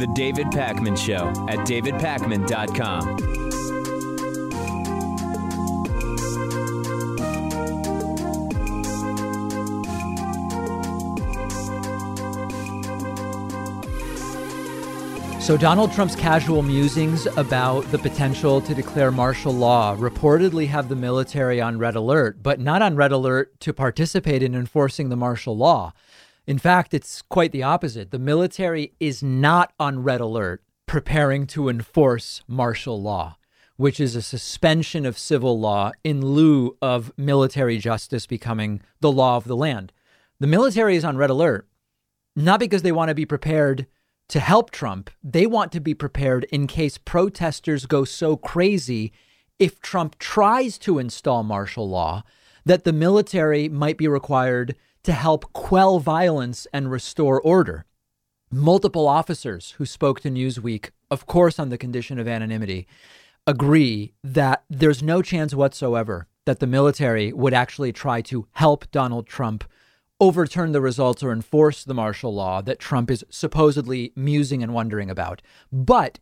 [0.00, 3.40] The David Pakman Show at davidpakman.com.
[15.38, 20.96] So, Donald Trump's casual musings about the potential to declare martial law reportedly have the
[20.96, 25.54] military on red alert, but not on red alert to participate in enforcing the martial
[25.54, 25.92] law.
[26.46, 28.10] In fact, it's quite the opposite.
[28.10, 33.36] The military is not on red alert preparing to enforce martial law,
[33.76, 39.36] which is a suspension of civil law in lieu of military justice becoming the law
[39.36, 39.92] of the land.
[40.40, 41.68] The military is on red alert,
[42.34, 43.86] not because they want to be prepared
[44.28, 45.10] to help Trump.
[45.22, 49.12] They want to be prepared in case protesters go so crazy
[49.58, 52.22] if Trump tries to install martial law
[52.64, 57.84] that the military might be required to help quell violence and restore order.
[58.50, 62.86] Multiple officers who spoke to Newsweek, of course, on the condition of anonymity,
[63.46, 69.26] agree that there's no chance whatsoever that the military would actually try to help Donald
[69.26, 69.64] Trump
[70.20, 75.10] overturn the results or enforce the martial law that Trump is supposedly musing and wondering
[75.10, 75.40] about.
[75.72, 76.18] But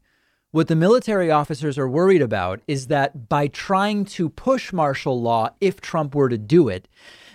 [0.51, 5.51] what the military officers are worried about is that by trying to push martial law,
[5.61, 6.89] if Trump were to do it,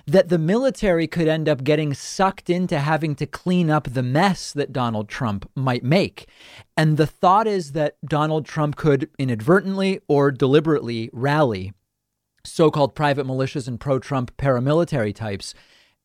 [0.05, 4.51] that the military could end up getting sucked into having to clean up the mess
[4.51, 6.27] that Donald Trump might make.
[6.75, 11.73] And the thought is that Donald Trump could inadvertently or deliberately rally
[12.45, 15.53] so called private militias and pro Trump paramilitary types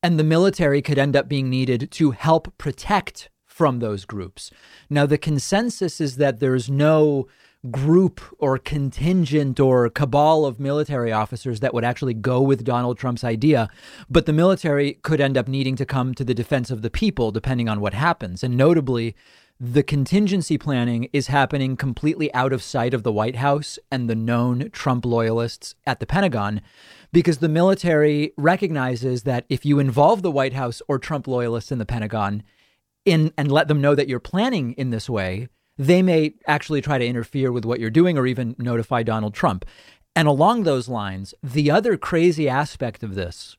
[0.03, 4.51] and the military could end up being needed to help protect from those groups.
[4.89, 7.27] Now, the consensus is that there's no
[7.71, 13.25] group or contingent or cabal of military officers that would actually go with Donald Trump's
[13.25, 13.69] idea,
[14.09, 17.31] but the military could end up needing to come to the defense of the people
[17.33, 18.45] depending on what happens.
[18.45, 19.17] And notably,
[19.61, 24.15] the contingency planning is happening completely out of sight of the White House and the
[24.15, 26.61] known Trump loyalists at the Pentagon
[27.13, 31.79] because the military recognizes that if you involve the White House or Trump loyalists in
[31.79, 32.45] the Pentagon
[33.05, 36.99] in and let them know that you're planning in this way, they may actually try
[36.99, 39.65] to interfere with what you're doing or even notify Donald Trump.
[40.17, 43.57] And along those lines, the other crazy aspect of this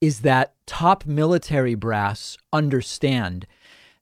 [0.00, 3.46] is that top military brass understand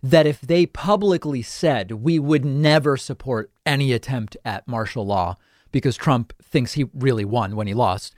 [0.02, 5.36] that if they publicly said we would never support any attempt at martial law
[5.70, 8.14] because Trump thinks he really won when he lost,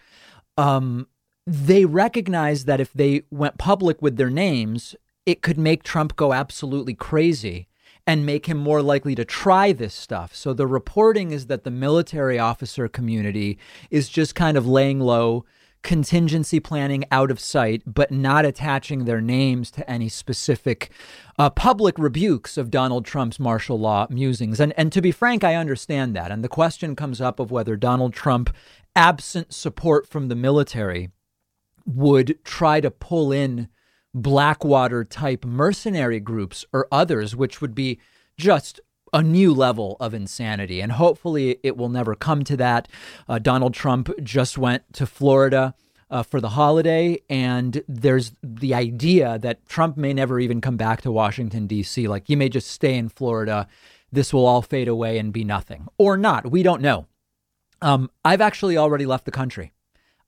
[0.57, 1.09] um,
[1.47, 4.95] they recognize that if they went public with their names,
[5.27, 7.67] it could make Trump go absolutely crazy
[8.11, 10.35] and make him more likely to try this stuff.
[10.35, 13.57] So the reporting is that the military officer community
[13.89, 15.45] is just kind of laying low,
[15.85, 20.91] contingency planning out of sight, but not attaching their names to any specific
[21.39, 24.59] uh, public rebukes of Donald Trump's martial law musings.
[24.59, 26.33] And, and to be frank, I understand that.
[26.33, 28.53] And the question comes up of whether Donald Trump
[28.97, 31.11] absent support from the military,
[31.87, 33.69] would try to pull in
[34.15, 38.01] Blackwater type mercenary groups or others, which would be
[38.37, 38.81] just
[39.13, 40.81] a new level of insanity.
[40.81, 42.89] And hopefully it will never come to that.
[43.29, 45.75] Uh, Donald Trump just went to Florida.
[46.13, 51.01] Uh, for the holiday, and there's the idea that Trump may never even come back
[51.01, 52.09] to Washington, D.C.
[52.09, 53.69] Like he may just stay in Florida.
[54.11, 56.51] This will all fade away and be nothing, or not.
[56.51, 57.07] We don't know.
[57.81, 59.71] Um, I've actually already left the country.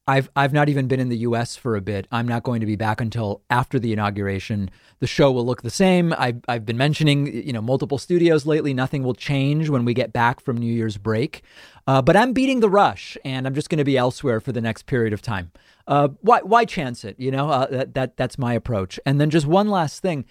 [0.07, 1.55] I've I've not even been in the U.S.
[1.55, 2.09] for a bit.
[2.11, 4.69] I'm not going to be back until after the inauguration.
[4.99, 6.13] The show will look the same.
[6.19, 8.75] I've I've been mentioning you know multiple studios lately.
[8.75, 11.43] Nothing will change when we get back from New Year's break.
[11.87, 14.61] Uh, but I'm beating the rush, and I'm just going to be elsewhere for the
[14.61, 15.53] next period of time.
[15.87, 17.15] Uh, why why chance it?
[17.21, 18.99] You know uh, that that that's my approach.
[19.07, 20.25] And then just one last thing.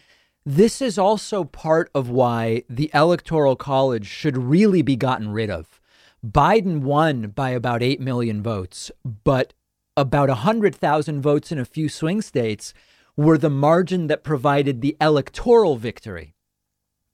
[0.46, 5.80] This is also part of why the Electoral College should really be gotten rid of.
[6.26, 8.92] Biden won by about 8 million votes,
[9.24, 9.54] but
[10.02, 12.74] about 100,000 votes in a few swing states
[13.16, 16.34] were the margin that provided the electoral victory.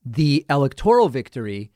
[0.02, 1.70] The electoral victory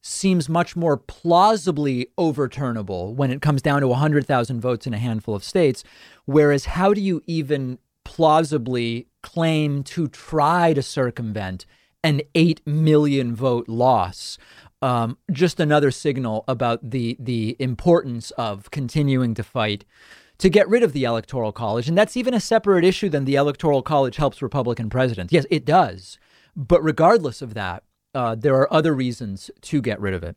[0.00, 5.34] seems much more plausibly overturnable when it comes down to 100,000 votes in a handful
[5.34, 5.84] of states.
[6.24, 11.66] Whereas, how do you even plausibly claim to try to circumvent
[12.02, 14.38] an 8 million vote loss
[14.82, 19.84] um, just another signal about the the importance of continuing to fight
[20.38, 23.36] to get rid of the electoral college, and that's even a separate issue than the
[23.36, 25.32] electoral college helps Republican presidents.
[25.32, 26.18] Yes, it does,
[26.54, 27.82] but regardless of that,
[28.14, 30.36] uh, there are other reasons to get rid of it.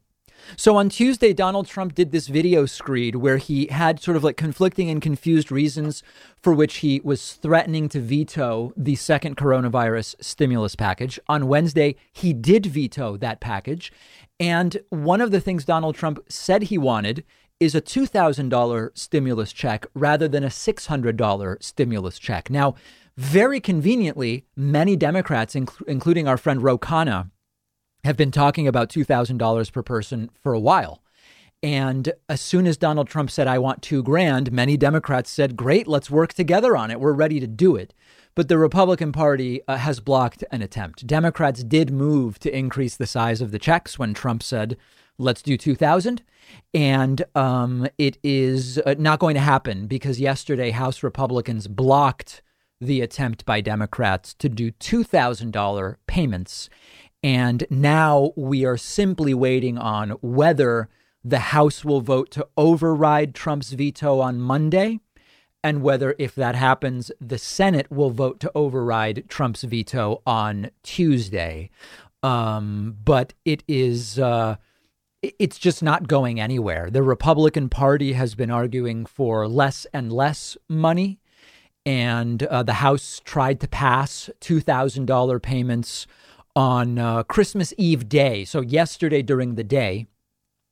[0.56, 4.38] So on Tuesday, Donald Trump did this video screed where he had sort of like
[4.38, 6.04] conflicting and confused reasons
[6.42, 11.20] for which he was threatening to veto the second coronavirus stimulus package.
[11.28, 13.92] On Wednesday, he did veto that package.
[14.40, 17.24] And one of the things Donald Trump said he wanted
[17.60, 22.50] is a $2,000 stimulus check rather than a $600 stimulus check.
[22.50, 22.76] Now,
[23.18, 27.30] very conveniently, many Democrats, inc- including our friend Ro Khanna,
[28.06, 31.04] have been talking about $2,000 per person for a while.
[31.62, 35.88] And as soon as Donald Trump said, I want two grand, many Democrats said, Great,
[35.88, 37.02] let's work together on it.
[37.02, 37.94] We're ready to do it.
[38.36, 41.06] But the Republican Party uh, has blocked an attempt.
[41.06, 44.78] Democrats did move to increase the size of the checks when Trump said,
[45.20, 46.24] Let's do 2,000.
[46.74, 52.42] And um, it is uh, not going to happen because yesterday House Republicans blocked
[52.82, 56.70] the attempt by Democrats to do $2,000 payments.
[57.22, 60.88] And now we are simply waiting on whether
[61.24, 65.02] the House will vote to override Trump's veto on Monday,
[65.62, 71.70] and whether, if that happens, the Senate will vote to override Trump's veto on Tuesday.
[72.24, 74.18] Um, but it is.
[74.18, 74.56] Uh,
[75.22, 76.90] it's just not going anywhere.
[76.90, 81.20] The Republican Party has been arguing for less and less money,
[81.86, 86.08] and uh, the House tried to pass $2,000 payments
[86.56, 88.46] on uh, Christmas Eve day.
[88.46, 90.08] So, yesterday during the day,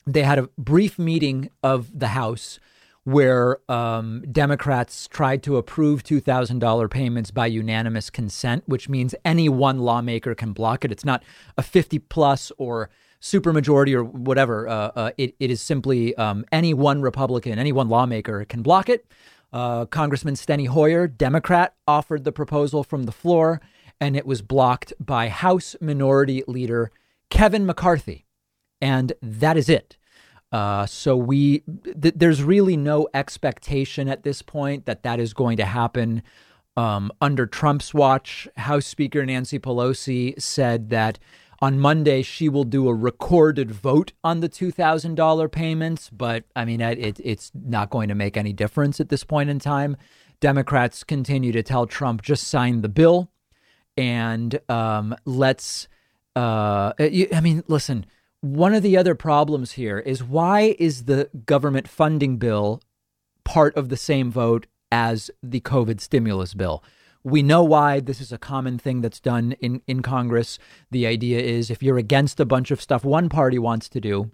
[0.06, 2.60] they had a brief meeting of the House
[3.04, 9.80] where um, Democrats tried to approve $2,000 payments by unanimous consent, which means any one
[9.80, 10.92] lawmaker can block it.
[10.92, 11.24] It's not
[11.58, 12.90] a 50 plus or
[13.22, 14.68] supermajority or whatever.
[14.68, 18.90] Uh, uh, it, it is simply um, any one Republican, any one lawmaker can block
[18.90, 19.06] it.
[19.52, 23.62] Uh, Congressman Steny Hoyer, Democrat, offered the proposal from the floor
[24.00, 26.92] and it was blocked by House Minority Leader
[27.30, 28.26] Kevin McCarthy.
[28.82, 29.98] And that is it.
[30.52, 35.58] Uh, so we th- there's really no expectation at this point that that is going
[35.58, 36.24] to happen.
[36.78, 41.18] Um, under Trump's watch, House Speaker Nancy Pelosi said that
[41.60, 46.46] on Monday she will do a recorded vote on the two thousand dollar payments, but
[46.56, 49.98] I mean it, it's not going to make any difference at this point in time.
[50.40, 53.32] Democrats continue to tell Trump just sign the bill
[53.98, 55.88] and um, let's.
[56.36, 58.06] Uh, I mean, listen.
[58.42, 62.82] One of the other problems here is why is the government funding bill
[63.44, 66.84] part of the same vote as the COVID stimulus bill?
[67.24, 70.60] We know why this is a common thing that's done in, in Congress.
[70.92, 74.32] The idea is if you're against a bunch of stuff one party wants to do,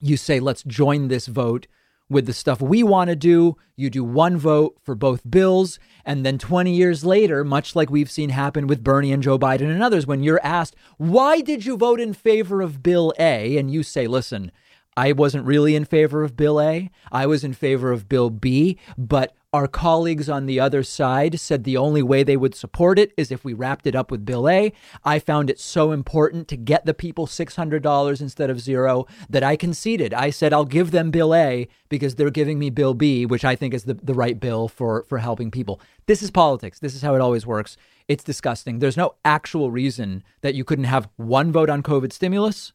[0.00, 1.66] you say, let's join this vote
[2.08, 3.56] with the stuff we want to do.
[3.76, 5.78] You do one vote for both bills.
[6.04, 9.70] And then 20 years later, much like we've seen happen with Bernie and Joe Biden
[9.72, 13.56] and others, when you're asked, why did you vote in favor of Bill A?
[13.56, 14.52] And you say, listen,
[14.96, 16.90] I wasn't really in favor of Bill A.
[17.10, 18.78] I was in favor of Bill B.
[18.96, 23.12] But our colleagues on the other side said the only way they would support it
[23.16, 24.72] is if we wrapped it up with Bill A.
[25.04, 29.54] I found it so important to get the people $600 instead of zero that I
[29.54, 30.12] conceded.
[30.12, 33.54] I said, I'll give them Bill A because they're giving me Bill B, which I
[33.54, 35.80] think is the, the right bill for, for helping people.
[36.06, 36.80] This is politics.
[36.80, 37.76] This is how it always works.
[38.08, 38.80] It's disgusting.
[38.80, 42.72] There's no actual reason that you couldn't have one vote on COVID stimulus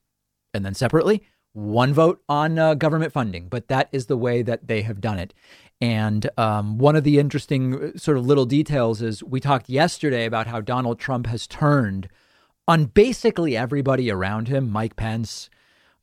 [0.53, 1.23] and then separately
[1.53, 5.19] one vote on uh, government funding, but that is the way that they have done
[5.19, 5.33] it.
[5.81, 10.25] And um, one of the interesting uh, sort of little details is we talked yesterday
[10.25, 12.09] about how Donald Trump has turned
[12.67, 15.49] on basically everybody around him Mike Pence,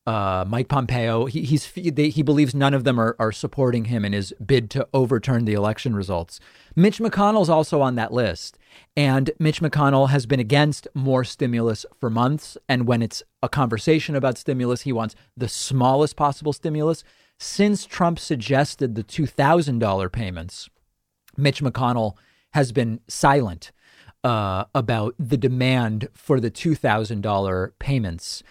[0.06, 1.26] uh, Mike Pompeo.
[1.26, 4.70] He, he's, they, he believes none of them are, are supporting him in his bid
[4.70, 6.40] to overturn the election results.
[6.74, 8.58] Mitch McConnell's also on that list.
[8.96, 12.56] And Mitch McConnell has been against more stimulus for months.
[12.66, 17.04] And when it's a conversation about stimulus, he wants the smallest possible stimulus.
[17.38, 20.68] Since Trump suggested the $2,000 payments,
[21.36, 22.16] Mitch McConnell
[22.52, 23.72] has been silent
[24.24, 28.42] uh, about the demand for the $2,000 payments.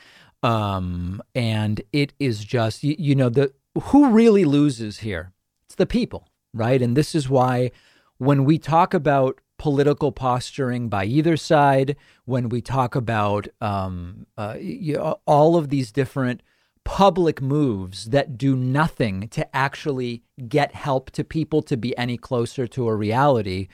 [0.43, 3.51] Um, and it is just, you, you know, the
[3.83, 5.33] who really loses here?
[5.65, 6.81] It's the people, right?
[6.81, 7.71] And this is why
[8.19, 14.55] when we talk about political posturing by either side, when we talk about um, uh,
[14.59, 16.41] you all of these different
[16.85, 22.67] public moves that do nothing to actually get help to people to be any closer
[22.67, 23.67] to a reality,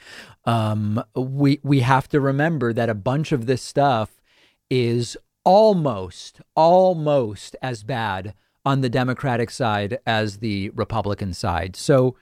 [0.46, 4.22] um, we we have to remember that a bunch of this stuff
[4.70, 8.34] is almost almost as bad
[8.65, 11.75] on the Democratic side as the Republican side.
[11.75, 12.15] So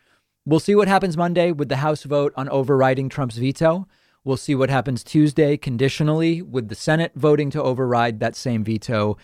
[0.46, 3.88] we'll see what happens Monday with the House vote on overriding Trump's veto.
[4.24, 9.18] We'll see what happens Tuesday conditionally with the Senate voting to override that same veto.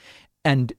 [0.44, 0.74] And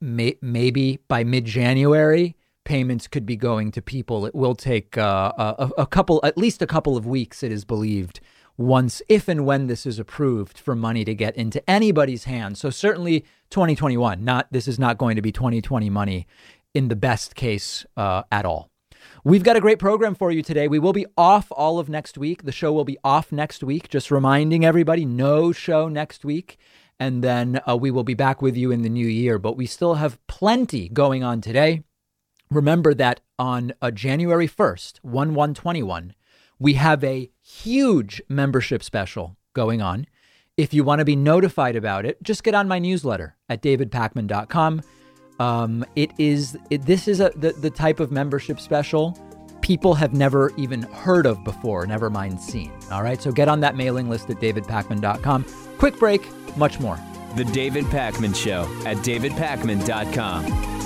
[0.00, 4.26] may, maybe by mid January, payments could be going to people.
[4.26, 7.64] It will take uh, a, a couple, at least a couple of weeks, it is
[7.64, 8.20] believed,
[8.56, 12.60] once, if and when this is approved, for money to get into anybody's hands.
[12.60, 13.20] So certainly
[13.50, 14.22] 2021.
[14.24, 16.26] Not this is not going to be 2020 money
[16.74, 18.70] in the best case uh, at all.
[19.24, 20.68] We've got a great program for you today.
[20.68, 22.44] We will be off all of next week.
[22.44, 23.88] The show will be off next week.
[23.88, 26.58] Just reminding everybody, no show next week.
[27.00, 29.38] And then uh, we will be back with you in the new year.
[29.38, 31.84] But we still have plenty going on today.
[32.50, 36.14] Remember that on uh, January 1st, 1 1 21,
[36.58, 40.06] we have a huge membership special going on.
[40.56, 44.82] If you want to be notified about it, just get on my newsletter at davidpakman.com.
[45.38, 49.16] Um, it is it, this is a the, the type of membership special
[49.60, 52.72] people have never even heard of before, never mind seen.
[52.90, 55.44] All right, so get on that mailing list at davidpakman.com.
[55.78, 56.22] Quick break,
[56.58, 56.98] much more.
[57.36, 60.78] The David Pakman Show at davidpakman.com.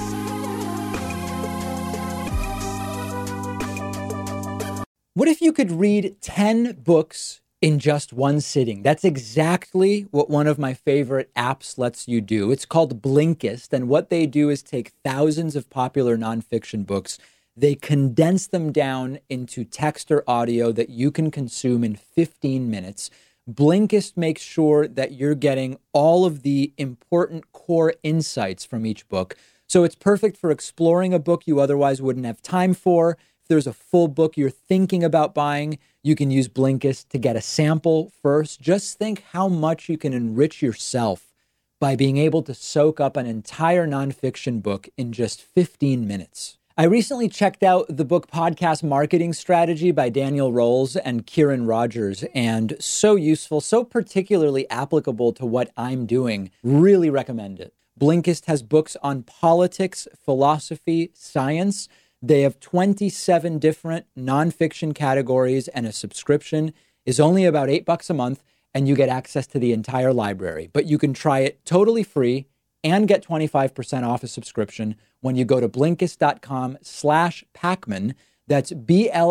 [5.15, 8.83] What if you could read 10 books in just one sitting?
[8.83, 12.51] That's exactly what one of my favorite apps lets you do.
[12.51, 13.75] It's called Blinkist.
[13.75, 17.19] And what they do is take thousands of popular nonfiction books,
[17.55, 23.11] they condense them down into text or audio that you can consume in 15 minutes.
[23.51, 29.37] Blinkist makes sure that you're getting all of the important core insights from each book.
[29.67, 33.67] So it's perfect for exploring a book you otherwise wouldn't have time for If there's
[33.67, 38.13] a full book you're thinking about buying, you can use Blinkist to get a sample
[38.23, 38.61] first.
[38.61, 41.33] Just think how much you can enrich yourself
[41.81, 46.59] by being able to soak up an entire nonfiction book in just 15 minutes.
[46.77, 52.25] I recently checked out the book Podcast Marketing Strategy by Daniel Rowles and Kieran Rogers,
[52.35, 56.51] and so useful, so particularly applicable to what I'm doing.
[56.63, 57.75] Really recommend it.
[58.01, 61.89] Blinkist has books on politics, philosophy, science
[62.23, 66.73] they have 27 different nonfiction categories, and a subscription
[67.05, 70.71] is only about eight bucks a month, and you get access to the entire library.
[70.73, 72.47] But you can try it totally free
[72.85, 78.15] and get 25% off a subscription when you go to Blinkist.com slash Pakman.
[78.47, 79.23] That's B-L-I-N-K-I-S-T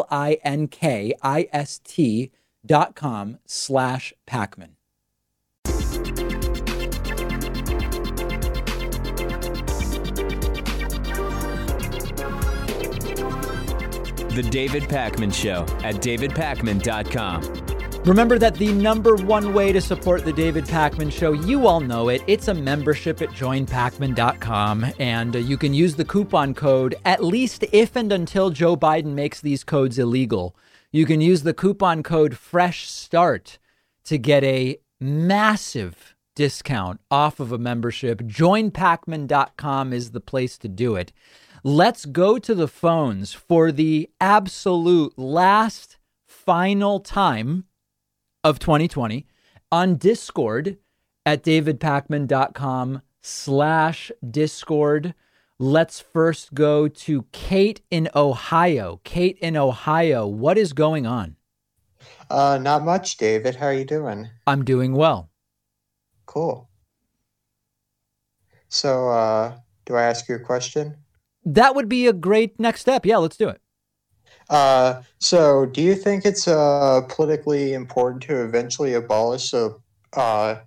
[2.65, 4.69] dot com slash Pakman.
[14.31, 17.60] The David Pakman Show at davidpakman.com.
[18.05, 22.09] Remember that the number one way to support the David Pakman Show, you all know
[22.09, 24.87] it, it's a membership at joinpakman.com.
[24.97, 29.13] And uh, you can use the coupon code, at least if and until Joe Biden
[29.13, 30.55] makes these codes illegal.
[30.91, 33.59] You can use the coupon code Fresh Start
[34.05, 38.21] to get a massive discount off of a membership.
[38.23, 41.13] Joinpakman.com is the place to do it.
[41.63, 47.65] Let's go to the phones for the absolute last final time
[48.43, 49.25] of 2020
[49.71, 50.77] on Discord
[51.25, 55.13] at davidpakman.com slash Discord.
[55.59, 58.99] Let's first go to Kate in Ohio.
[59.03, 61.35] Kate in Ohio, what is going on?
[62.29, 63.55] Uh, not much, David.
[63.55, 64.29] How are you doing?
[64.47, 65.29] I'm doing well.
[66.25, 66.69] Cool.
[68.69, 70.95] So, uh, do I ask you a question?
[71.43, 73.05] That would be a great next step.
[73.05, 73.61] Yeah, let's do it.
[74.51, 79.79] Uh, so, do you think it's uh, politically important to eventually abolish the,
[80.11, 80.57] uh,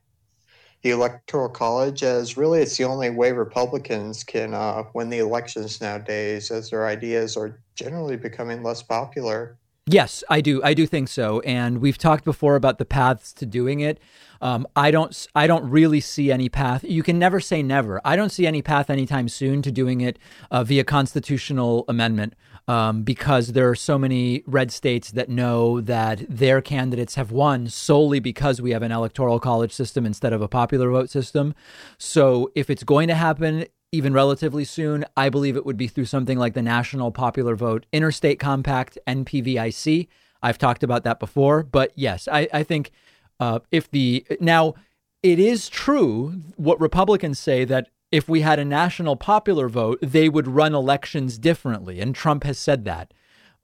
[0.83, 5.83] the electoral college, as really it's the only way Republicans can uh, win the elections
[5.83, 9.59] nowadays, as their ideas are generally becoming less popular?
[9.87, 10.63] Yes, I do.
[10.65, 11.41] I do think so.
[11.41, 14.01] And we've talked before about the paths to doing it.
[14.41, 15.27] Um, I don't.
[15.35, 16.85] I don't really see any path.
[16.85, 18.01] You can never say never.
[18.03, 20.19] I don't see any path anytime soon to doing it
[20.51, 22.35] uh, via constitutional amendment.
[22.67, 27.69] Um, because there are so many red states that know that their candidates have won
[27.69, 31.55] solely because we have an electoral college system instead of a popular vote system.
[31.99, 35.05] So if it's going to happen, even relatively soon.
[35.17, 40.09] I believe it would be through something like the National Popular Vote Interstate Compact, NPVIC.
[40.43, 42.91] I've talked about that before, but yes, I, I think
[43.39, 44.75] uh, if the now
[45.23, 50.29] it is true what Republicans say that if we had a national popular vote, they
[50.29, 53.13] would run elections differently, and Trump has said that.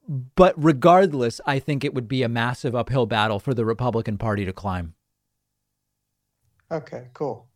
[0.09, 4.43] But regardless, I think it would be a massive uphill battle for the Republican Party
[4.43, 4.93] to climb.
[6.69, 7.47] Okay, cool.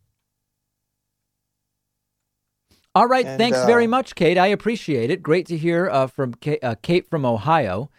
[2.94, 3.26] All right.
[3.26, 4.38] And, thanks uh, very much, Kate.
[4.38, 5.22] I appreciate it.
[5.22, 7.90] Great to hear uh, from Kate, uh, Kate, from Ohio.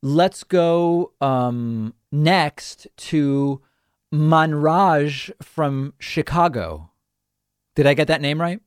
[0.00, 3.60] Let's go um, next to
[4.10, 6.87] Manraj from Chicago.
[7.78, 8.60] Did I get that name right?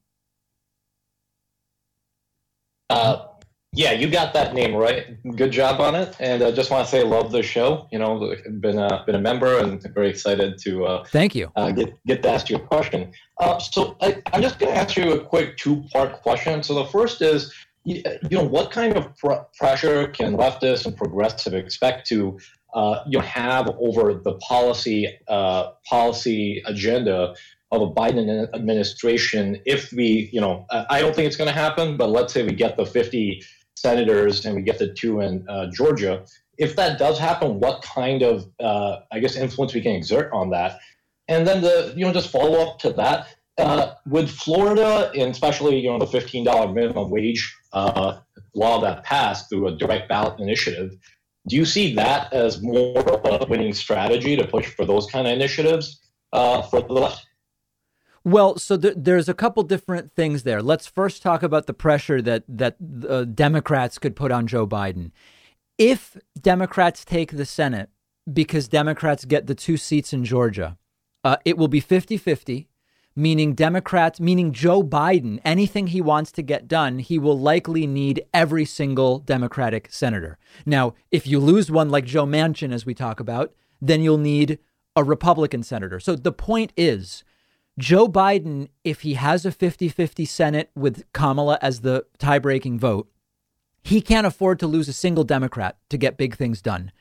[2.90, 3.28] Uh,
[3.74, 5.22] yeah, you got that name right.
[5.36, 6.16] Good job on it.
[6.22, 7.90] And I uh, just want to say, love the show.
[7.92, 10.86] You know, been a been a member and very excited to.
[10.86, 11.52] Uh, Thank you.
[11.58, 13.12] Uh, get get to ask you a question.
[13.38, 16.64] Uh, so I, I'm just going to ask you a quick two part question.
[16.64, 17.54] So the first is,
[17.84, 18.02] you
[18.32, 22.40] know, what kind of pr- pressure can leftists and progressive expect to
[22.74, 27.36] uh, you know, have over the policy uh, policy agenda
[27.72, 31.96] of a Biden administration if we, you know, I don't think it's going to happen,
[31.96, 33.42] but let's say we get the 50
[33.76, 36.26] senators and we get the two in uh, Georgia.
[36.58, 40.50] If that does happen, what kind of, uh, I guess, influence we can exert on
[40.52, 40.80] that?
[41.28, 43.28] And then the, you know, just follow up to that.
[43.58, 48.18] Uh, with Florida, and especially, you know, the $15 minimum wage uh,
[48.56, 50.96] law that passed through a direct ballot initiative,
[51.48, 55.28] do you see that as more of a winning strategy to push for those kind
[55.28, 56.02] of initiatives
[56.34, 57.26] uh, for the left?
[58.24, 60.62] Well, so th- there's a couple different things there.
[60.62, 65.12] Let's first talk about the pressure that that uh, Democrats could put on Joe Biden.
[65.78, 67.90] If Democrats take the Senate
[68.32, 70.78] because Democrats get the two seats in Georgia,
[71.24, 72.70] uh, it will be 50 50,
[73.16, 78.24] meaning Democrats, meaning Joe Biden, anything he wants to get done, he will likely need
[78.34, 80.38] every single Democratic senator.
[80.66, 84.60] Now, if you lose one like Joe Manchin, as we talk about, then you'll need
[84.96, 86.00] a Republican senator.
[86.00, 87.24] So the point is,
[87.82, 92.78] Joe Biden, if he has a 50 50 Senate with Kamala as the tie breaking
[92.78, 93.10] vote,
[93.84, 96.92] he can't afford to lose a single Democrat to get big things done.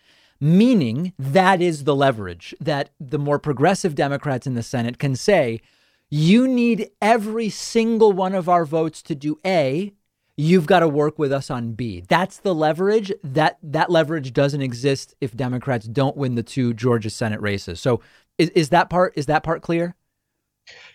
[0.41, 5.61] Meaning that is the leverage that the more progressive Democrats in the Senate can say,
[6.09, 9.93] you need every single one of our votes to do A.
[10.39, 12.05] You've got to work with us on B.
[12.09, 13.13] That's the leverage.
[13.23, 17.83] That that leverage doesn't exist if Democrats don't win the two Georgia Senate races.
[17.83, 18.01] So
[18.39, 19.95] is, is that part is that part clear?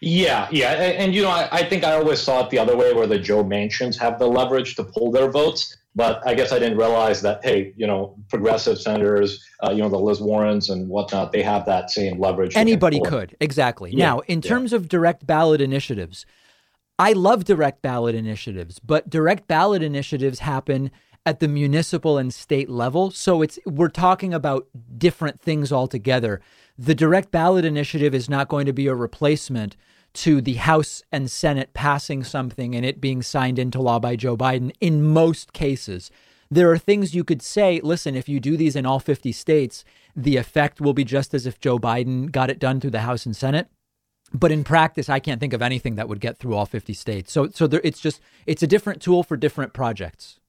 [0.01, 2.75] Yeah, yeah, and, and you know, I, I, think I always saw it the other
[2.75, 5.77] way, where the Joe Manchins have the leverage to pull their votes.
[5.97, 7.43] But I guess I didn't realize that.
[7.43, 11.65] Hey, you know, progressive senators, uh, you know, the Liz Warrens and whatnot, they have
[11.67, 12.55] that same leverage.
[12.55, 13.91] Anybody could exactly.
[13.91, 14.49] Yeah, now, in yeah.
[14.49, 16.25] terms of direct ballot initiatives,
[16.99, 20.91] I love direct ballot initiatives, but direct ballot initiatives happen
[21.25, 23.11] at the municipal and state level.
[23.11, 26.41] So it's we're talking about different things altogether
[26.77, 29.75] the direct ballot initiative is not going to be a replacement
[30.13, 34.37] to the House and Senate passing something and it being signed into law by Joe
[34.37, 36.09] Biden in most cases.
[36.49, 39.83] There are things you could say, listen, if you do these in all 50 states,
[40.15, 43.25] the effect will be just as if Joe Biden got it done through the House
[43.25, 43.67] and Senate.
[44.33, 47.31] But in practice, I can't think of anything that would get through all 50 states.
[47.31, 50.39] So, so there, it's just it's a different tool for different projects.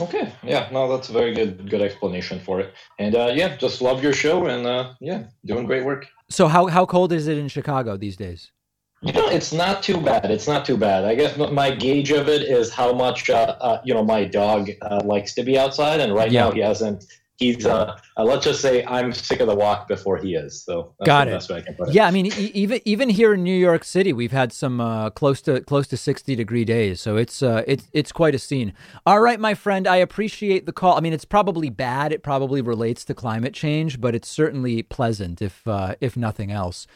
[0.00, 2.74] Okay, yeah, no, that's a very good good explanation for it.
[2.98, 6.06] And uh, yeah, just love your show and uh, yeah, doing great work.
[6.30, 8.52] So how how cold is it in Chicago these days?
[9.00, 10.28] You know, it's not too bad.
[10.30, 11.04] It's not too bad.
[11.04, 14.70] I guess my gauge of it is how much uh, uh you know my dog
[14.82, 16.44] uh, likes to be outside, and right yeah.
[16.44, 17.04] now he hasn't
[17.38, 20.62] he's uh, uh, let's just say I'm sick of the walk before he is.
[20.62, 21.50] So got it.
[21.50, 21.92] I it.
[21.92, 25.10] Yeah, I mean, e- even even here in New York City, we've had some uh,
[25.10, 27.00] close to close to 60 degree days.
[27.00, 28.74] So it's uh, it's it's quite a scene.
[29.06, 30.96] All right, my friend, I appreciate the call.
[30.96, 32.12] I mean, it's probably bad.
[32.12, 36.86] It probably relates to climate change, but it's certainly pleasant if uh, if nothing else.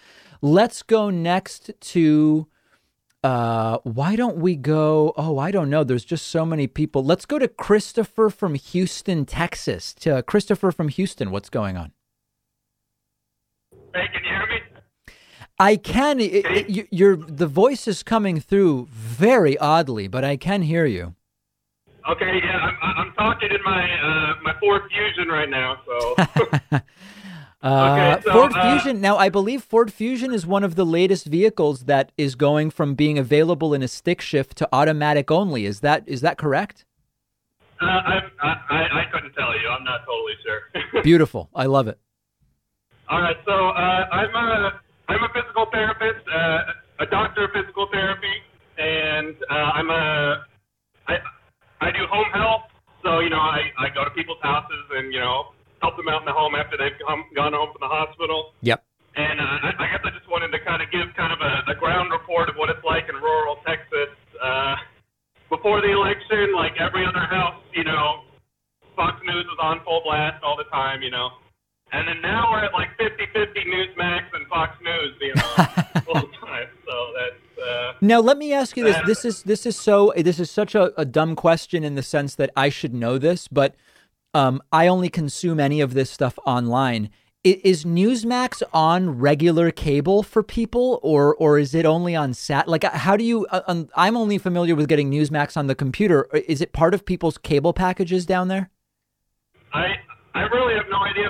[0.45, 2.49] Let's go next to
[3.23, 5.13] uh, why don't we go?
[5.17, 5.85] Oh, I don't know.
[5.85, 7.05] There's just so many people.
[7.05, 9.95] Let's go to Christopher from Houston, Texas.
[10.01, 11.93] To Christopher from Houston, what's going on?
[13.95, 15.15] Hey, can you hear me?
[15.59, 16.19] I can.
[16.19, 21.15] It, it, your the voice is coming through very oddly, but I can hear you.
[22.11, 26.81] Okay, yeah, I'm, I'm talking in my uh, my Ford Fusion right now, so.
[27.63, 29.01] Uh, okay, so, Ford uh, Fusion.
[29.01, 32.95] Now, I believe Ford Fusion is one of the latest vehicles that is going from
[32.95, 35.65] being available in a stick shift to automatic only.
[35.65, 36.85] Is that is that correct?
[37.81, 39.69] Uh, I, I, I couldn't tell you.
[39.69, 41.03] I'm not totally sure.
[41.03, 41.51] Beautiful.
[41.55, 41.99] I love it.
[43.09, 43.37] All right.
[43.45, 46.59] So uh, I'm a I'm a physical therapist, uh,
[47.01, 48.43] a doctor of physical therapy,
[48.79, 50.45] and uh, I'm a
[51.07, 51.15] I
[51.81, 52.63] I do home health.
[53.05, 56.23] So you know I I go to people's houses and you know help them out
[56.23, 58.55] in the home after they've come, gone home from the hospital.
[58.63, 58.81] Yep.
[59.19, 61.75] And uh, I, I guess I just wanted to kind of give kind of a,
[61.75, 64.15] a ground report of what it's like in rural Texas.
[64.41, 64.77] Uh,
[65.51, 68.25] before the election, like every other house, you know,
[68.97, 71.29] Fox News was on full blast all the time, you know.
[71.93, 75.53] And then now we're at like 50-50 Newsmax and Fox News, you know,
[76.09, 76.73] all time.
[76.89, 80.41] So that's uh, now let me ask you this: This is this is so this
[80.41, 83.75] is such a, a dumb question in the sense that I should know this, but
[84.35, 87.11] um, I only consume any of this stuff online.
[87.45, 92.69] is Newsmax on regular cable for people, or or is it only on sat?
[92.69, 93.47] Like, how do you?
[93.47, 96.29] Uh, I'm only familiar with getting Newsmax on the computer.
[96.33, 98.71] Is it part of people's cable packages down there?
[99.73, 99.97] I
[100.35, 101.29] I really have no idea.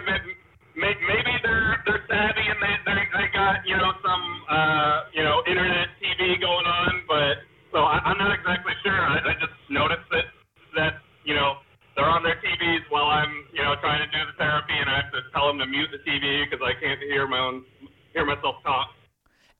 [0.76, 5.88] Maybe they're they're savvy and they they, got you know some uh, you know internet
[6.02, 9.00] TV going on, but so I, I'm not exactly sure.
[9.00, 10.24] I, I just noticed that
[10.76, 10.92] that
[11.24, 11.56] you know
[11.96, 14.96] they're on their TVs while I'm, you know, trying to do the therapy, and I
[15.02, 17.64] have to tell them to mute the TV because I can't hear my own
[18.12, 18.88] hear myself talk.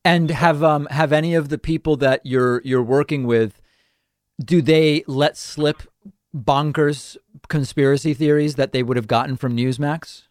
[0.04, 3.60] And have um have any of the people that you're you're working with,
[4.42, 5.82] do they let slip
[6.34, 7.16] bonkers
[7.48, 10.24] conspiracy theories that they would have gotten from Newsmax?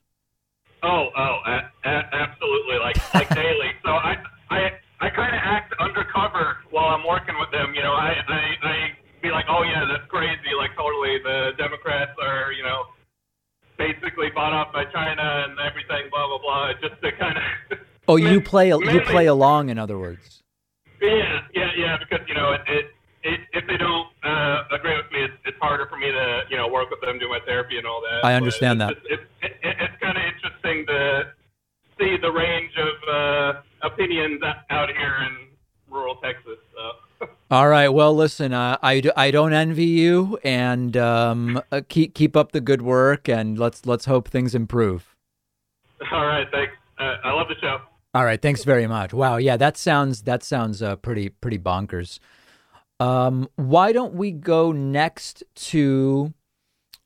[0.83, 3.71] Oh, oh, a- a- absolutely, like like daily.
[3.85, 4.17] So I
[4.49, 7.73] I I kind of act undercover while I'm working with them.
[7.75, 8.75] You know, I I, I
[9.21, 10.51] be like, oh yeah, that's crazy.
[10.57, 12.89] Like totally, the Democrats are you know
[13.77, 16.73] basically bought off by China and everything, blah blah blah.
[16.81, 17.79] Just to kind of.
[18.07, 20.43] oh, you play you play along, in other words.
[21.01, 21.97] Yeah, yeah, yeah.
[21.97, 22.86] Because you know, it, it,
[23.23, 26.57] it if they don't uh, agree with me, it's, it's harder for me to you
[26.57, 28.25] know work with them, do my therapy and all that.
[28.25, 28.97] I understand but that.
[29.10, 31.34] It's, it, it, it's kind of interesting to
[31.97, 35.47] see the range of uh, opinions out here in
[35.89, 36.57] rural Texas.
[36.73, 37.00] So.
[37.51, 37.89] All right.
[37.89, 42.62] Well, listen, uh, I, I don't envy you, and um, uh, keep keep up the
[42.62, 45.15] good work, and let's let's hope things improve.
[46.12, 46.47] All right.
[46.51, 46.73] Thanks.
[46.97, 47.79] Uh, I love the show.
[48.13, 48.41] All right.
[48.41, 49.13] Thanks very much.
[49.13, 49.38] Wow.
[49.38, 52.19] Yeah, that sounds that sounds uh, pretty pretty bonkers.
[52.99, 56.34] Um, why don't we go next to?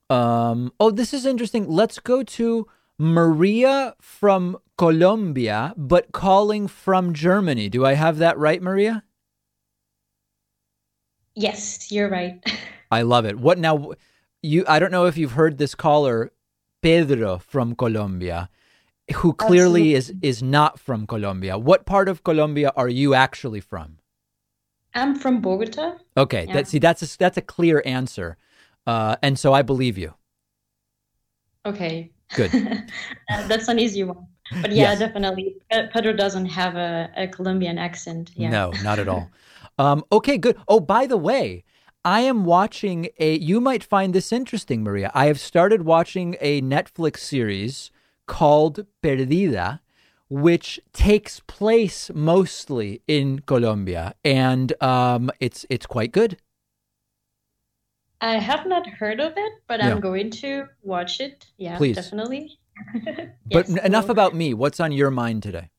[0.09, 1.67] Um, oh, this is interesting.
[1.67, 2.67] Let's go to
[2.99, 7.69] Maria from Colombia, but calling from Germany.
[7.69, 9.03] Do I have that right, Maria?
[11.35, 12.43] Yes, you're right.
[12.91, 13.37] I love it.
[13.39, 13.93] What now?
[14.41, 16.31] You, I don't know if you've heard this caller,
[16.81, 18.49] Pedro from Colombia,
[19.15, 20.29] who clearly Absolutely.
[20.29, 21.57] is is not from Colombia.
[21.57, 23.97] What part of Colombia are you actually from?
[24.93, 25.97] I'm from Bogota.
[26.15, 26.53] Okay, yeah.
[26.53, 28.37] that, see, that's a, that's a clear answer,
[28.87, 30.13] uh, and so I believe you.
[31.65, 32.11] Okay.
[32.33, 32.53] Good.
[33.29, 34.27] uh, that's an easy one.
[34.61, 34.99] But yeah, yes.
[34.99, 35.55] definitely.
[35.69, 38.31] Pedro doesn't have a, a Colombian accent.
[38.35, 38.49] Yeah.
[38.49, 39.29] No, not at all.
[39.77, 40.57] Um, okay, good.
[40.67, 41.63] Oh, by the way,
[42.03, 43.37] I am watching a.
[43.37, 45.11] You might find this interesting, Maria.
[45.13, 47.91] I have started watching a Netflix series
[48.27, 49.79] called Perdida,
[50.29, 56.37] which takes place mostly in Colombia, and um, it's it's quite good.
[58.21, 59.91] I have not heard of it, but yeah.
[59.91, 61.45] I'm going to watch it.
[61.57, 61.95] Yeah, Please.
[61.95, 62.57] definitely.
[63.45, 64.53] but yes, enough about me.
[64.53, 65.69] What's on your mind today?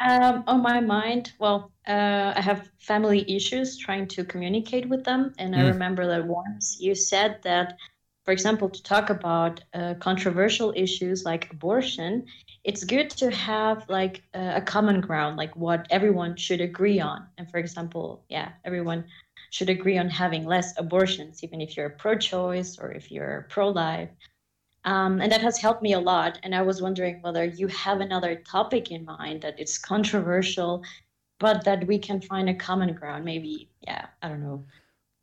[0.00, 5.34] Um, on my mind, well, uh, I have family issues trying to communicate with them.
[5.38, 5.58] And mm.
[5.58, 7.76] I remember that once you said that,
[8.24, 12.24] for example, to talk about uh, controversial issues like abortion,
[12.64, 17.26] it's good to have like uh, a common ground, like what everyone should agree on.
[17.36, 19.04] And for example, yeah, everyone
[19.50, 23.68] should agree on having less abortions, even if you're pro choice or if you're pro
[23.68, 24.10] life.
[24.84, 26.38] Um, and that has helped me a lot.
[26.42, 30.82] And I was wondering whether you have another topic in mind that it's controversial,
[31.38, 33.24] but that we can find a common ground.
[33.24, 34.64] Maybe, yeah, I don't know.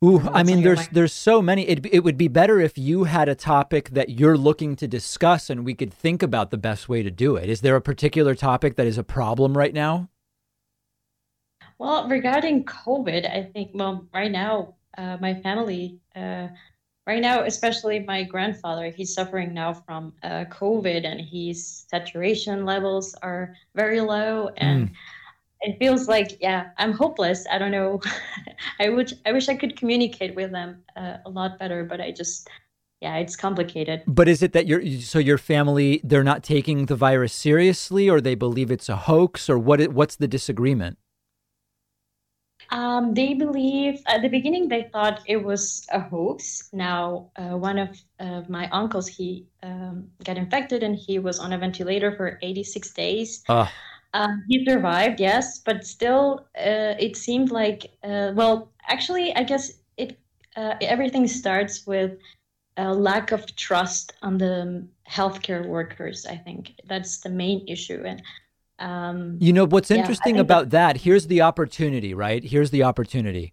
[0.04, 0.90] Ooh, I mean, there's mind.
[0.92, 1.62] there's so many.
[1.66, 5.50] It it would be better if you had a topic that you're looking to discuss,
[5.50, 7.50] and we could think about the best way to do it.
[7.50, 10.08] Is there a particular topic that is a problem right now?
[11.78, 15.98] Well, regarding COVID, I think well, right now, uh, my family.
[16.14, 16.48] Uh,
[17.08, 23.14] right now, especially my grandfather, he's suffering now from uh, COVID and his saturation levels
[23.22, 24.50] are very low.
[24.58, 24.92] And mm.
[25.62, 27.46] it feels like, yeah, I'm hopeless.
[27.50, 28.02] I don't know.
[28.78, 32.12] I wish, I wish I could communicate with them uh, a lot better, but I
[32.12, 32.50] just,
[33.00, 34.02] yeah, it's complicated.
[34.06, 38.20] But is it that your so your family they're not taking the virus seriously, or
[38.20, 39.80] they believe it's a hoax, or what?
[39.92, 40.98] What's the disagreement?
[42.70, 46.68] Um, they believe at the beginning they thought it was a hoax.
[46.72, 51.52] Now, uh, one of uh, my uncles he um, got infected and he was on
[51.52, 53.44] a ventilator for 86 days.
[53.48, 53.66] Uh.
[54.48, 60.18] he survived, yes, but still, uh, it seemed like uh, well, actually, I guess it
[60.56, 62.18] uh, everything starts with
[62.76, 66.26] a lack of trust on the healthcare workers.
[66.26, 68.22] I think that's the main issue and
[68.78, 71.00] um, you know what's interesting yeah, about that, that?
[71.02, 72.44] Here's the opportunity, right?
[72.44, 73.52] Here's the opportunity.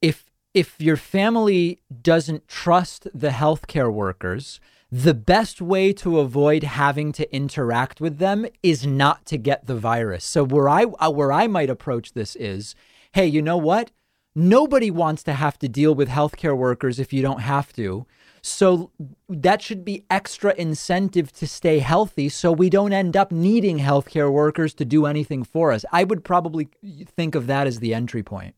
[0.00, 7.10] If if your family doesn't trust the healthcare workers, the best way to avoid having
[7.12, 10.24] to interact with them is not to get the virus.
[10.24, 12.74] So where I where I might approach this is,
[13.12, 13.90] hey, you know what?
[14.34, 18.06] Nobody wants to have to deal with healthcare workers if you don't have to.
[18.42, 18.90] So
[19.28, 24.30] that should be extra incentive to stay healthy so we don't end up needing healthcare
[24.30, 25.84] workers to do anything for us.
[25.92, 26.68] I would probably
[27.16, 28.54] think of that as the entry point.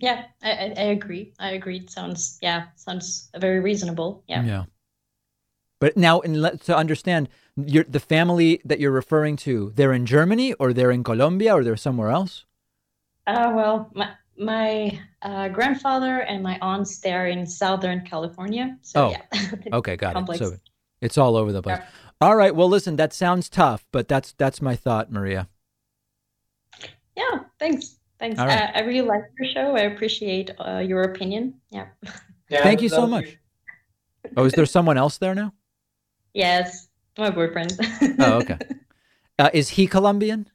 [0.00, 1.34] Yeah, I, I agree.
[1.38, 1.78] I agree.
[1.78, 4.22] It sounds, yeah, sounds very reasonable.
[4.28, 4.44] Yeah.
[4.44, 4.64] Yeah.
[5.80, 10.54] But now, in, to understand, you're, the family that you're referring to, they're in Germany
[10.54, 12.46] or they're in Colombia or they're somewhere else?
[13.26, 18.76] Uh, well, my, my uh, grandfather and my aunts, they're in Southern California.
[18.82, 19.50] So, oh, yeah.
[19.72, 20.40] okay, got Complex.
[20.40, 20.44] it.
[20.44, 20.56] So
[21.00, 21.78] it's all over the place.
[21.78, 21.86] Yeah.
[22.20, 22.54] All right.
[22.54, 25.48] Well, listen, that sounds tough, but that's that's my thought, Maria.
[27.16, 27.96] Yeah, thanks.
[28.18, 28.38] Thanks.
[28.38, 28.70] All right.
[28.74, 29.76] I, I really like your show.
[29.76, 31.54] I appreciate uh, your opinion.
[31.70, 31.86] Yeah.
[32.50, 33.38] Yeah, Thank you so was- much.
[34.36, 35.54] Oh, is there someone else there now?
[36.34, 37.72] yes, my boyfriend.
[38.18, 38.58] Oh, okay.
[39.38, 40.48] Uh, is he Colombian?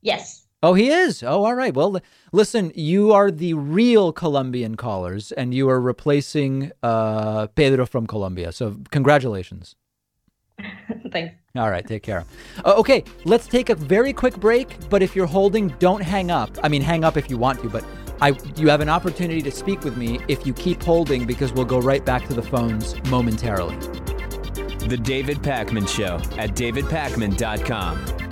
[0.00, 0.45] yes.
[0.62, 1.22] Oh, he is.
[1.22, 1.74] Oh, all right.
[1.74, 2.00] Well,
[2.32, 8.52] listen, you are the real Colombian callers, and you are replacing uh, Pedro from Colombia.
[8.52, 9.76] So, congratulations.
[11.12, 11.34] Thanks.
[11.56, 12.24] All right, take care.
[12.64, 14.76] Uh, okay, let's take a very quick break.
[14.88, 16.50] But if you're holding, don't hang up.
[16.62, 17.84] I mean, hang up if you want to, but
[18.20, 21.66] I you have an opportunity to speak with me if you keep holding because we'll
[21.66, 23.76] go right back to the phones momentarily.
[24.86, 28.25] The David Pakman Show at davidpakman.com.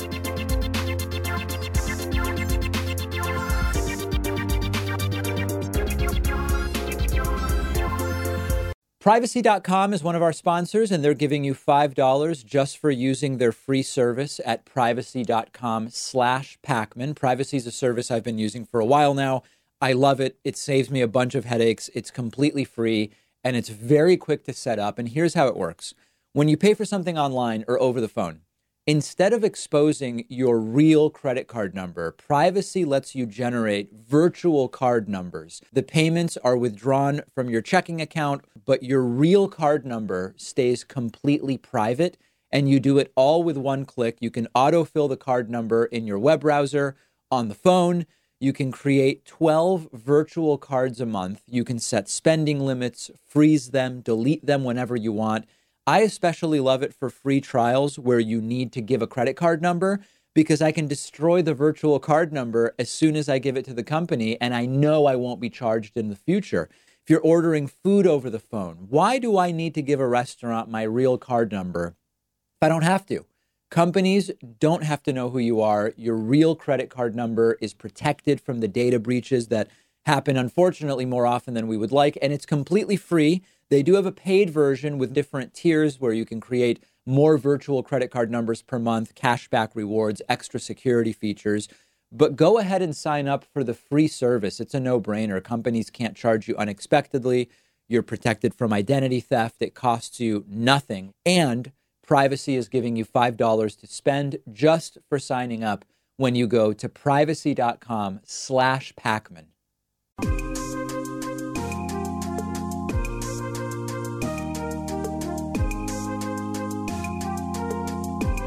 [9.05, 13.53] Privacy.com is one of our sponsors, and they're giving you $5 just for using their
[13.53, 17.15] free service at privacy.com slash Pakman.
[17.15, 19.43] Privacy is a service I've been using for a while now.
[19.79, 20.39] I love it.
[20.43, 21.91] It saves me a bunch of headaches.
[21.93, 23.11] It's completely free
[23.45, 24.99] and it's very quick to set up.
[24.99, 25.93] And here's how it works
[26.33, 28.41] when you pay for something online or over the phone,
[28.87, 35.63] Instead of exposing your real credit card number, privacy lets you generate virtual card numbers.
[35.73, 41.57] The payments are withdrawn from your checking account, but your real card number stays completely
[41.57, 42.19] private.
[42.53, 44.19] And you do it all with one click.
[44.21, 46.95] You can autofill the card number in your web browser,
[47.31, 48.05] on the phone.
[48.39, 51.43] You can create 12 virtual cards a month.
[51.49, 55.47] You can set spending limits, freeze them, delete them whenever you want.
[55.87, 59.61] I especially love it for free trials where you need to give a credit card
[59.61, 60.01] number
[60.35, 63.75] because I can destroy the virtual card number as soon as I give it to
[63.75, 66.71] the company and I know I won't be charged in the future.
[67.03, 70.71] If you're ordering food over the phone, why do I need to give a restaurant
[70.71, 73.27] my real card number if I don't have to?
[73.71, 75.93] Companies don't have to know who you are.
[75.97, 79.69] Your real credit card number is protected from the data breaches that
[80.07, 83.43] happen, unfortunately, more often than we would like, and it's completely free.
[83.71, 87.83] They do have a paid version with different tiers where you can create more virtual
[87.83, 91.69] credit card numbers per month, cashback rewards, extra security features.
[92.13, 94.61] But go ahead and sign up for the free service.
[94.61, 95.43] It's a no brainer.
[95.43, 97.51] Companies can't charge you unexpectedly.
[97.89, 99.61] You're protected from identity theft.
[99.61, 101.13] It costs you nothing.
[101.27, 101.73] And
[102.07, 105.85] privacy is giving you $5 to spend just for signing up
[106.17, 109.47] when you go to privacy.com slash Pakman.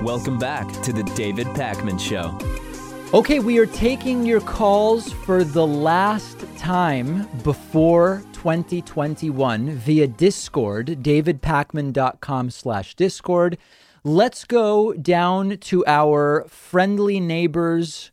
[0.03, 2.37] Welcome back to the David Pakman Show.
[3.17, 12.51] Okay, we are taking your calls for the last time before 2021 via Discord, davidpakman.com
[12.51, 13.57] slash Discord.
[14.03, 18.11] Let's go down to our friendly neighbors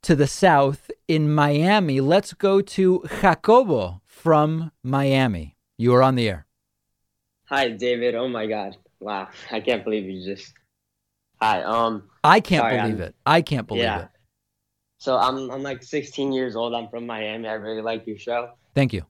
[0.00, 2.00] to the south in Miami.
[2.00, 5.58] Let's go to Jacobo from Miami.
[5.76, 6.46] You are on the air.
[7.44, 8.14] Hi, David.
[8.14, 8.78] Oh my God.
[9.00, 9.28] Wow.
[9.50, 10.54] I can't believe you just.
[11.42, 11.62] Hi.
[11.62, 12.04] Um.
[12.22, 13.14] I can't Sorry, believe I'm- it.
[13.24, 14.02] I can't believe yeah.
[14.02, 14.08] it.
[14.98, 16.74] So I'm I'm like 16 years old.
[16.74, 17.48] I'm from Miami.
[17.48, 19.06] I really like your show, Thank you.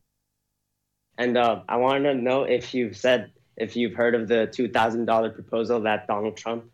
[1.18, 4.68] and uh, I wanted to know if you've said if you've heard of the two
[4.68, 6.66] thousand dollar proposal that Donald Trump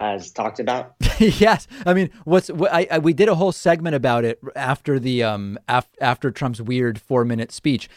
[0.00, 0.94] has talked about.
[1.20, 4.98] yes, I mean, what's what, I, I we did a whole segment about it after
[4.98, 7.88] the um af, after Trump's weird four minute speech.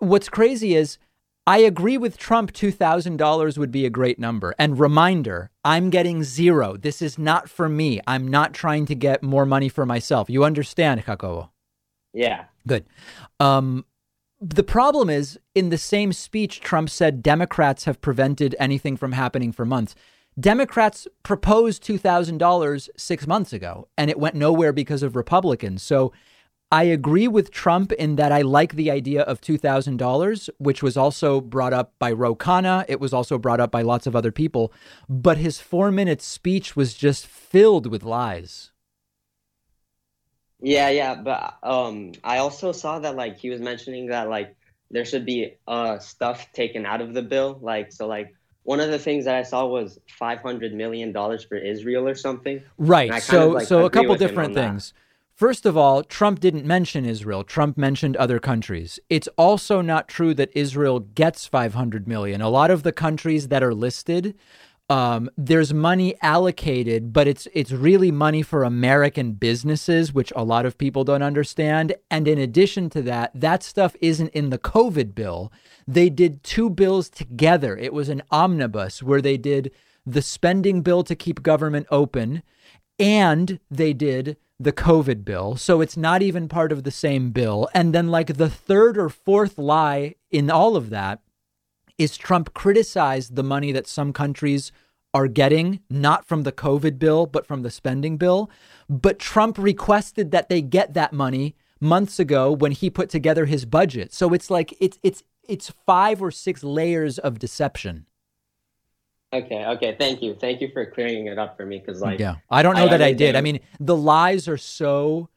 [0.00, 0.98] What's crazy is
[1.46, 2.52] I agree with Trump.
[2.52, 4.54] Two thousand dollars would be a great number.
[4.58, 6.76] And reminder, I'm getting zero.
[6.76, 8.00] This is not for me.
[8.06, 10.30] I'm not trying to get more money for myself.
[10.30, 11.50] You understand, Jacobo?
[12.12, 12.44] Yeah.
[12.66, 12.84] Good.
[13.40, 13.84] Um,
[14.40, 19.52] the problem is, in the same speech, Trump said Democrats have prevented anything from happening
[19.52, 19.94] for months.
[20.38, 25.82] Democrats proposed $2,000 six months ago, and it went nowhere because of Republicans.
[25.82, 26.12] So
[26.72, 31.38] I agree with Trump in that I like the idea of $2,000, which was also
[31.38, 32.86] brought up by Ro Khanna.
[32.88, 34.72] It was also brought up by lots of other people.
[35.06, 38.70] But his four minute speech was just filled with lies.
[40.62, 44.56] Yeah, yeah, but um, I also saw that like he was mentioning that like
[44.90, 47.58] there should be uh, stuff taken out of the bill.
[47.60, 48.32] Like so, like
[48.62, 52.14] one of the things that I saw was five hundred million dollars for Israel or
[52.14, 52.62] something.
[52.78, 53.22] Right.
[53.22, 54.94] So like so a couple different things.
[55.42, 57.42] First of all, Trump didn't mention Israel.
[57.42, 59.00] Trump mentioned other countries.
[59.10, 62.40] It's also not true that Israel gets 500 million.
[62.40, 64.36] A lot of the countries that are listed
[64.88, 70.64] um, there's money allocated, but it's it's really money for American businesses, which a lot
[70.64, 71.96] of people don't understand.
[72.08, 75.52] And in addition to that, that stuff isn't in the COVID bill.
[75.88, 77.76] They did two bills together.
[77.76, 79.72] It was an omnibus where they did
[80.06, 82.44] the spending bill to keep government open,
[83.00, 85.56] and they did the COVID bill.
[85.56, 87.68] So it's not even part of the same bill.
[87.74, 91.20] And then, like, the third or fourth lie in all of that
[91.98, 94.72] is Trump criticized the money that some countries
[95.14, 98.50] are getting, not from the COVID bill, but from the spending bill.
[98.88, 103.64] But Trump requested that they get that money months ago when he put together his
[103.64, 104.12] budget.
[104.12, 108.06] So it's like it's it's it's five or six layers of deception.
[109.32, 112.36] Okay, okay, thank you, thank you for clearing it up for me because like yeah,
[112.50, 113.34] I don't know I that I did.
[113.34, 115.30] I mean, the lies are so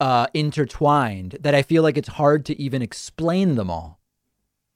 [0.00, 4.00] uh, intertwined that I feel like it's hard to even explain them all.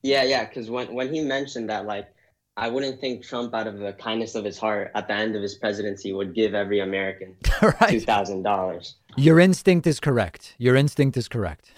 [0.03, 2.09] Yeah, yeah, because when when he mentioned that, like
[2.57, 5.43] I wouldn't think Trump, out of the kindness of his heart, at the end of
[5.43, 7.91] his presidency, would give every American right.
[7.91, 8.97] two thousand dollars.
[9.17, 10.55] Your instinct is correct.
[10.59, 11.73] Your instinct is correct.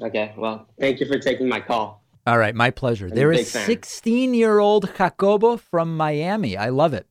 [0.00, 2.01] Okay, well, thank you for taking my call.
[2.26, 3.06] All right, my pleasure.
[3.06, 6.56] I'm there is 16 year old Jacobo from Miami.
[6.56, 7.06] I love it.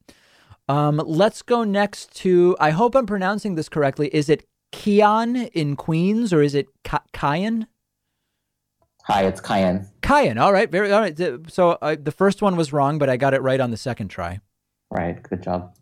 [0.69, 4.10] Um, let's go next to, I hope I'm pronouncing this correctly.
[4.13, 7.67] Is it Kian in Queens or is it Kian?
[9.06, 9.89] Hi, it's Kyan.
[10.02, 10.38] Kyan.
[10.38, 10.71] All right.
[10.71, 11.19] Very all right.
[11.47, 14.10] So uh, the first one was wrong, but I got it right on the second
[14.10, 14.39] try.
[14.91, 15.21] Right.
[15.21, 15.76] Good job.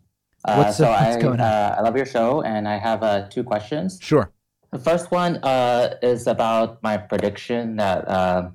[0.44, 1.46] Uh, what's, so what's I, going on?
[1.46, 3.98] Uh, I love your show, and I have uh, two questions.
[4.00, 4.32] Sure.
[4.72, 8.50] The first one uh, is about my prediction that uh,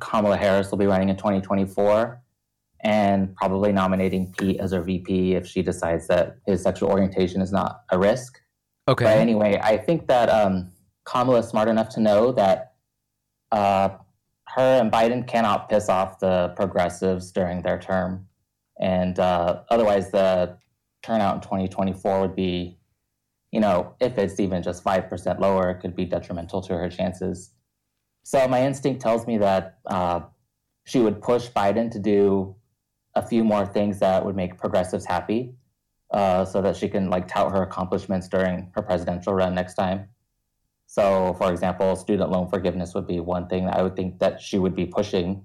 [0.00, 2.20] Kamala Harris will be running in 2024
[2.80, 7.50] and probably nominating Pete as her VP if she decides that his sexual orientation is
[7.50, 8.40] not a risk.
[8.86, 9.04] Okay.
[9.04, 10.70] But anyway, I think that um,
[11.04, 12.74] Kamala is smart enough to know that
[13.50, 13.88] uh,
[14.48, 18.26] her and Biden cannot piss off the progressives during their term.
[18.78, 20.58] And uh, otherwise, the
[21.02, 22.78] turnout in 2024 would be,
[23.50, 27.53] you know, if it's even just 5% lower, it could be detrimental to her chances.
[28.24, 30.20] So my instinct tells me that uh,
[30.84, 32.56] she would push Biden to do
[33.14, 35.54] a few more things that would make progressives happy
[36.10, 40.08] uh, so that she can like tout her accomplishments during her presidential run next time.
[40.86, 44.40] So, for example, student loan forgiveness would be one thing that I would think that
[44.40, 45.44] she would be pushing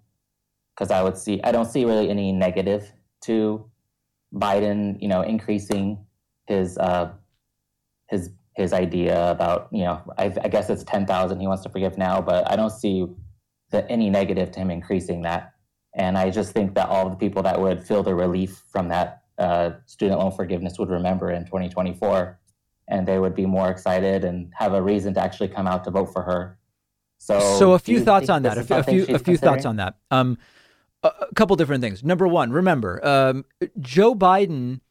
[0.74, 3.70] because I would see, I don't see really any negative to
[4.34, 6.06] Biden, you know, increasing
[6.48, 7.12] his, uh,
[8.10, 11.98] his, his idea about, you know, I, I guess it's 10,000 he wants to forgive
[11.98, 13.08] now, but I don't see
[13.72, 15.54] the, any negative to him increasing that.
[15.96, 19.24] And I just think that all the people that would feel the relief from that
[19.38, 22.40] uh, student loan forgiveness would remember in 2024
[22.90, 25.92] and they would be more excited and have a reason to actually come out to
[25.92, 26.58] vote for her.
[27.20, 28.58] So, so a few thoughts on that.
[28.58, 29.98] A, a few, a few thoughts on that.
[30.10, 30.38] Um,
[31.04, 32.04] a, a couple different things.
[32.04, 33.46] Number one, remember, um,
[33.80, 34.82] Joe Biden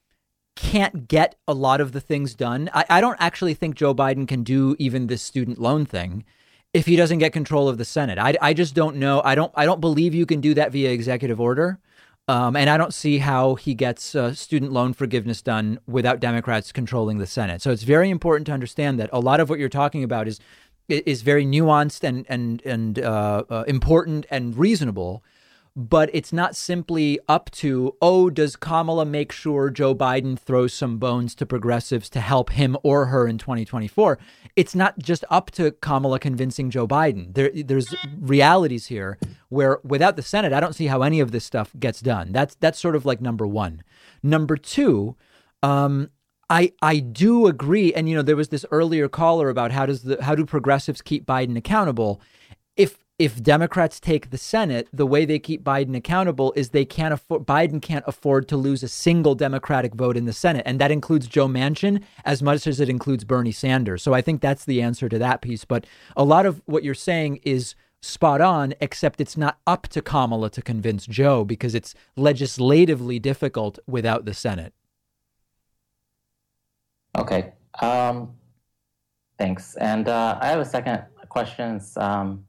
[0.58, 2.68] can't get a lot of the things done.
[2.74, 6.24] I, I don't actually think Joe Biden can do even this student loan thing
[6.74, 8.18] if he doesn't get control of the Senate.
[8.18, 9.22] I, I just don't know.
[9.24, 11.78] I don't I don't believe you can do that via executive order.
[12.26, 16.72] Um, and I don't see how he gets uh, student loan forgiveness done without Democrats
[16.72, 17.62] controlling the Senate.
[17.62, 20.40] So it's very important to understand that a lot of what you're talking about is
[20.88, 25.22] is very nuanced and and and uh, uh, important and reasonable
[25.78, 30.98] but it's not simply up to, oh, does Kamala make sure Joe Biden throws some
[30.98, 34.18] bones to progressives to help him or her in 2024?
[34.56, 37.32] It's not just up to Kamala convincing Joe Biden.
[37.32, 39.18] There, there's realities here
[39.50, 42.32] where without the Senate, I don't see how any of this stuff gets done.
[42.32, 43.84] That's that's sort of like number one.
[44.20, 45.14] Number two,
[45.62, 46.10] um,
[46.50, 50.02] I I do agree, and you know there was this earlier caller about how does
[50.02, 52.20] the how do progressives keep Biden accountable?
[52.76, 57.12] If if Democrats take the Senate, the way they keep Biden accountable is they can't
[57.12, 60.92] afford Biden can't afford to lose a single Democratic vote in the Senate, and that
[60.92, 64.02] includes Joe Manchin as much as it includes Bernie Sanders.
[64.02, 65.64] So I think that's the answer to that piece.
[65.64, 65.84] But
[66.16, 70.50] a lot of what you're saying is spot on, except it's not up to Kamala
[70.50, 74.72] to convince Joe because it's legislatively difficult without the Senate.
[77.18, 77.52] Okay.
[77.82, 78.34] Um,
[79.38, 79.74] thanks.
[79.76, 81.80] And uh, I have a second question.
[81.96, 82.44] Um,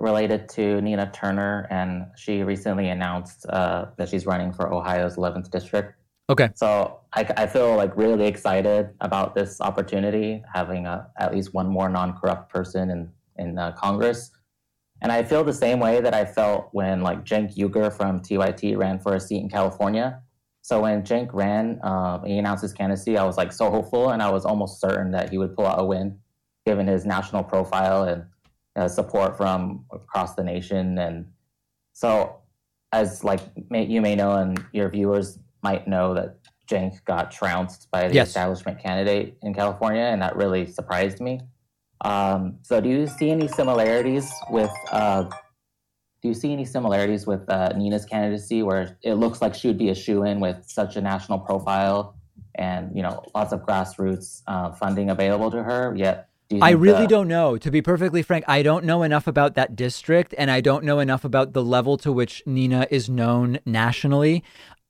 [0.00, 5.50] related to Nina Turner, and she recently announced uh, that she's running for Ohio's 11th
[5.50, 5.94] district.
[6.30, 6.50] Okay.
[6.54, 11.68] So I, I feel like really excited about this opportunity, having a, at least one
[11.68, 14.30] more non-corrupt person in in uh, Congress.
[15.02, 18.76] And I feel the same way that I felt when like Cenk Uygur from TYT
[18.76, 20.22] ran for a seat in California.
[20.62, 23.18] So when Cenk ran, um, he announced his candidacy.
[23.18, 25.78] I was like so hopeful, and I was almost certain that he would pull out
[25.78, 26.18] a win,
[26.64, 28.24] given his national profile and
[28.76, 30.98] uh, support from across the nation.
[30.98, 31.26] And
[31.92, 32.36] so,
[32.92, 37.90] as like may, you may know, and your viewers might know that Cenk got trounced
[37.90, 38.28] by the yes.
[38.28, 41.40] establishment candidate in California, and that really surprised me.
[42.04, 44.72] Um, so, do you see any similarities with?
[44.90, 45.24] Uh,
[46.22, 49.76] do you see any similarities with uh, Nina's candidacy, where it looks like she would
[49.76, 52.16] be a shoe in with such a national profile,
[52.54, 56.30] and you know, lots of grassroots uh, funding available to her, yet
[56.62, 57.08] I really the...
[57.08, 57.56] don't know.
[57.56, 60.98] To be perfectly frank, I don't know enough about that district, and I don't know
[60.98, 64.44] enough about the level to which Nina is known nationally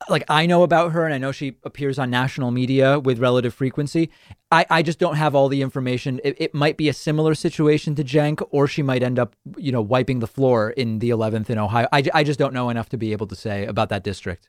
[0.08, 3.54] like I know about her and I know she appears on national media with relative
[3.54, 4.10] frequency.
[4.50, 6.20] I, I just don't have all the information.
[6.24, 9.72] It, it might be a similar situation to Cenk, or she might end up, you
[9.72, 11.88] know, wiping the floor in the 11th in Ohio.
[11.92, 14.48] I, I just don't know enough to be able to say about that district.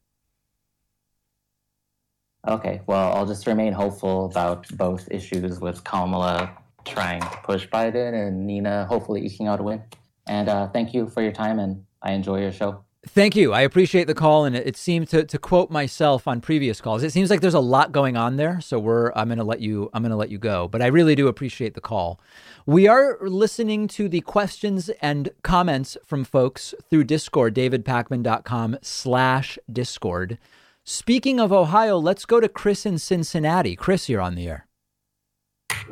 [2.47, 6.55] Okay, well, I'll just remain hopeful about both issues with Kamala
[6.85, 9.83] trying to push Biden and Nina hopefully eking out a win.
[10.27, 12.85] And uh, thank you for your time, and I enjoy your show.
[13.07, 13.53] Thank you.
[13.53, 17.03] I appreciate the call, and it, it seemed to, to quote myself on previous calls.
[17.03, 19.59] It seems like there's a lot going on there, so we're I'm going to let
[19.59, 20.67] you I'm going to let you go.
[20.67, 22.19] But I really do appreciate the call.
[22.65, 30.39] We are listening to the questions and comments from folks through Discord, davidpakman.com slash Discord.
[30.83, 33.75] Speaking of Ohio, let's go to Chris in Cincinnati.
[33.75, 34.67] Chris, you're on the air.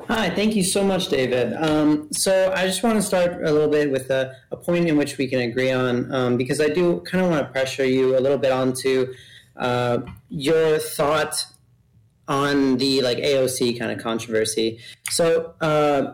[0.07, 1.53] Hi, thank you so much, David.
[1.53, 4.97] Um, so I just want to start a little bit with a, a point in
[4.97, 8.17] which we can agree on, um, because I do kind of want to pressure you
[8.17, 9.13] a little bit onto
[9.55, 11.45] uh, your thought
[12.27, 14.79] on the like AOC kind of controversy.
[15.09, 16.13] So, uh,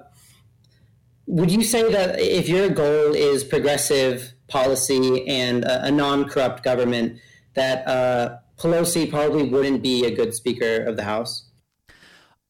[1.26, 7.20] would you say that if your goal is progressive policy and a, a non-corrupt government,
[7.54, 11.49] that uh, Pelosi probably wouldn't be a good Speaker of the House?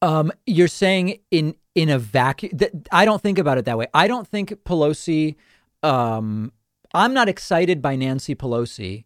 [0.02, 2.56] Um, you're saying in in a vacuum.
[2.58, 3.86] Th- I don't think about it that way.
[3.94, 5.36] I don't think Pelosi.
[5.82, 6.52] Um,
[6.92, 9.04] I'm not excited by Nancy Pelosi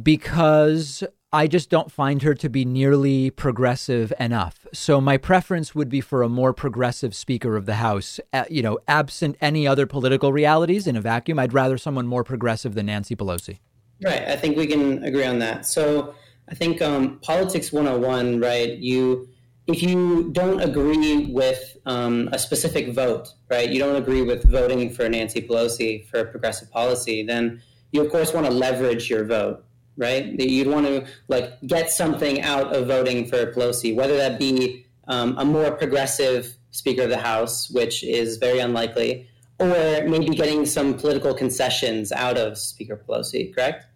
[0.00, 4.66] because I just don't find her to be nearly progressive enough.
[4.74, 8.20] So my preference would be for a more progressive Speaker of the House.
[8.34, 12.22] Uh, you know, absent any other political realities in a vacuum, I'd rather someone more
[12.22, 13.60] progressive than Nancy Pelosi.
[14.04, 14.22] Right.
[14.28, 15.64] I think we can agree on that.
[15.64, 16.14] So
[16.50, 18.76] I think um, politics 101, right?
[18.76, 19.28] You
[19.66, 24.90] if you don't agree with um, a specific vote, right, you don't agree with voting
[24.90, 29.64] for Nancy Pelosi for progressive policy, then you of course want to leverage your vote,
[29.96, 30.38] right?
[30.40, 35.36] You'd want to like get something out of voting for Pelosi, whether that be um,
[35.38, 40.94] a more progressive Speaker of the House, which is very unlikely, or maybe getting some
[40.94, 43.54] political concessions out of Speaker Pelosi.
[43.54, 43.86] Correct?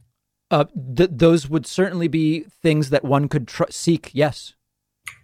[0.50, 0.64] Uh,
[0.96, 4.10] th- those would certainly be things that one could tr- seek.
[4.12, 4.54] Yes.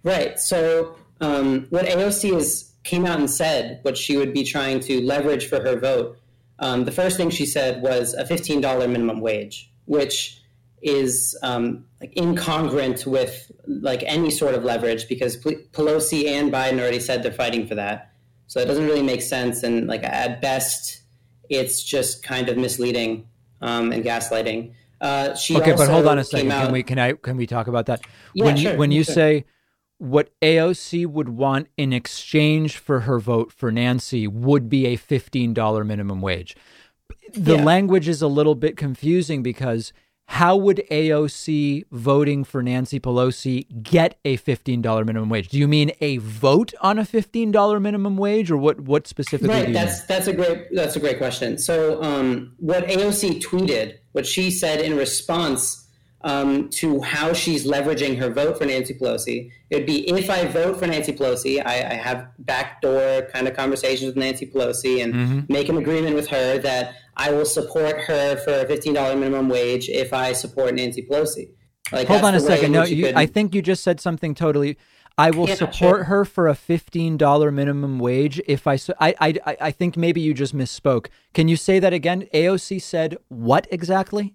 [0.05, 0.39] Right.
[0.39, 5.01] So um, what AOC is came out and said, what she would be trying to
[5.03, 6.19] leverage for her vote,
[6.59, 10.43] um, the first thing she said was a $15 minimum wage, which
[10.83, 17.01] is um, like incongruent with like any sort of leverage because Pelosi and Biden already
[17.01, 18.13] said they're fighting for that.
[18.49, 21.01] So it doesn't really make sense, and like at best,
[21.49, 23.27] it's just kind of misleading
[23.63, 24.75] um, and gaslighting.
[25.01, 26.53] Uh, okay, but hold on a second.
[26.53, 28.03] Out, can we can I can we talk about that?
[28.35, 29.15] Yeah, when sure, you when you sure.
[29.15, 29.45] say
[30.03, 35.87] what AOC would want in exchange for her vote for Nancy would be a $15
[35.87, 36.57] minimum wage.
[37.35, 37.63] The yeah.
[37.63, 39.93] language is a little bit confusing because
[40.27, 45.51] how would AOC voting for Nancy Pelosi get a $15 minimum wage?
[45.51, 49.73] Do you mean a vote on a $15 minimum wage or what what specifically Right,
[49.73, 50.07] that's mean?
[50.09, 51.59] that's a great that's a great question.
[51.59, 55.82] So um, what AOC tweeted, what she said in response
[56.25, 59.51] um, to how she's leveraging her vote for Nancy Pelosi.
[59.71, 63.57] It would be if I vote for Nancy Pelosi, I, I have backdoor kind of
[63.57, 65.53] conversations with Nancy Pelosi and mm-hmm.
[65.53, 69.89] make an agreement with her that I will support her for a $15 minimum wage
[69.89, 71.51] if I support Nancy Pelosi.
[71.91, 72.73] Like, Hold on a second.
[72.73, 73.15] No, you, could...
[73.15, 74.79] I think you just said something totally.
[75.19, 76.05] I will yeah, support sure.
[76.05, 79.15] her for a fifteen dollar minimum wage if I, I.
[79.21, 81.09] I I think maybe you just misspoke.
[81.35, 82.29] Can you say that again?
[82.33, 84.35] AOC said what exactly?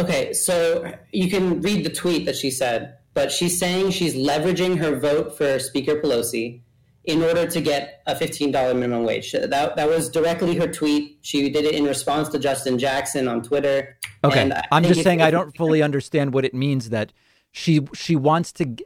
[0.00, 4.78] Okay, so you can read the tweet that she said, but she's saying she's leveraging
[4.78, 6.62] her vote for Speaker Pelosi
[7.04, 9.32] in order to get a $15 minimum wage.
[9.32, 11.18] That, that was directly her tweet.
[11.20, 13.98] She did it in response to Justin Jackson on Twitter.
[14.24, 17.12] Okay, I'm just saying I don't fully understand what it means that
[17.52, 18.76] she she wants to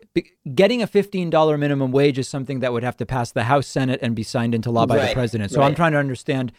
[0.55, 4.01] getting a $15 minimum wage is something that would have to pass the House Senate
[4.03, 5.51] and be signed into law by right, the president.
[5.51, 5.67] So right.
[5.67, 6.53] I'm trying to understand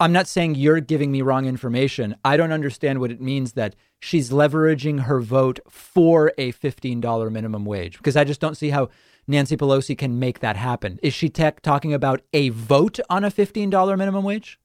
[0.00, 2.14] I'm not saying you're giving me wrong information.
[2.24, 7.64] I don't understand what it means that she's leveraging her vote for a $15 minimum
[7.64, 8.90] wage because I just don't see how
[9.26, 11.00] Nancy Pelosi can make that happen.
[11.02, 14.60] Is she tech talking about a vote on a $15 minimum wage?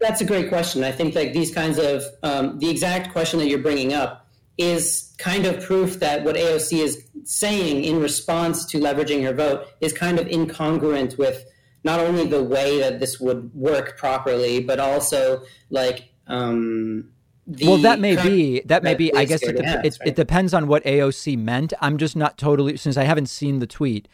[0.00, 0.84] That's a great question.
[0.84, 5.14] I think like these kinds of um, the exact question that you're bringing up is
[5.18, 9.92] kind of proof that what AOC is saying in response to leveraging her vote is
[9.92, 11.44] kind of incongruent with
[11.84, 17.10] not only the way that this would work properly, but also like um,
[17.46, 19.14] well, that may be that may be.
[19.14, 19.98] I guess it, it, right?
[20.06, 21.74] it, depends on what AOC meant.
[21.80, 24.08] I'm just not totally since I haven't seen the tweet.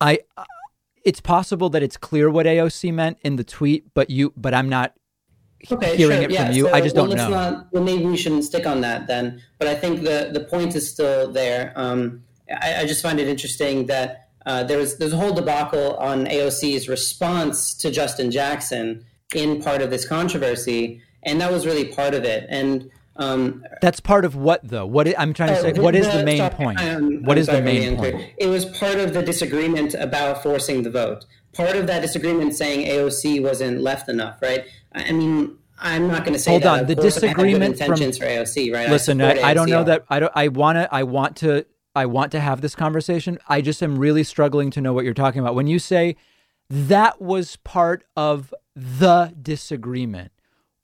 [0.00, 0.44] I uh,
[1.04, 4.70] it's possible that it's clear what AOC meant in the tweet, but you but I'm
[4.70, 4.94] not
[5.70, 6.46] okay, hearing sure, it yeah.
[6.46, 6.64] from you.
[6.64, 7.28] So, I just well, don't know.
[7.28, 9.42] Not, well, maybe we shouldn't stick on that then.
[9.58, 11.74] But I think the the point is still there.
[11.76, 15.96] Um, I, I just find it interesting that uh, there was there's a whole debacle
[15.96, 21.86] on AOC's response to Justin Jackson in part of this controversy, and that was really
[21.86, 22.46] part of it.
[22.48, 24.86] And um, that's part of what though?
[24.86, 25.80] What is, I'm trying to uh, say?
[25.80, 26.80] What is the, the main sorry, point?
[26.80, 28.32] Um, what is the main point?
[28.38, 31.24] It was part of the disagreement about forcing the vote.
[31.52, 34.64] Part of that disagreement saying AOC wasn't left enough, right?
[34.92, 36.80] I mean, I'm not going to say Hold that.
[36.80, 38.88] on, the disagreement from intentions for AOC, right?
[38.88, 40.06] Listen, I, I, I don't know that.
[40.08, 40.32] I don't.
[40.34, 40.92] I want to.
[40.92, 43.38] I want to I want to have this conversation.
[43.48, 45.54] I just am really struggling to know what you're talking about.
[45.54, 46.16] When you say
[46.70, 50.32] that was part of the disagreement,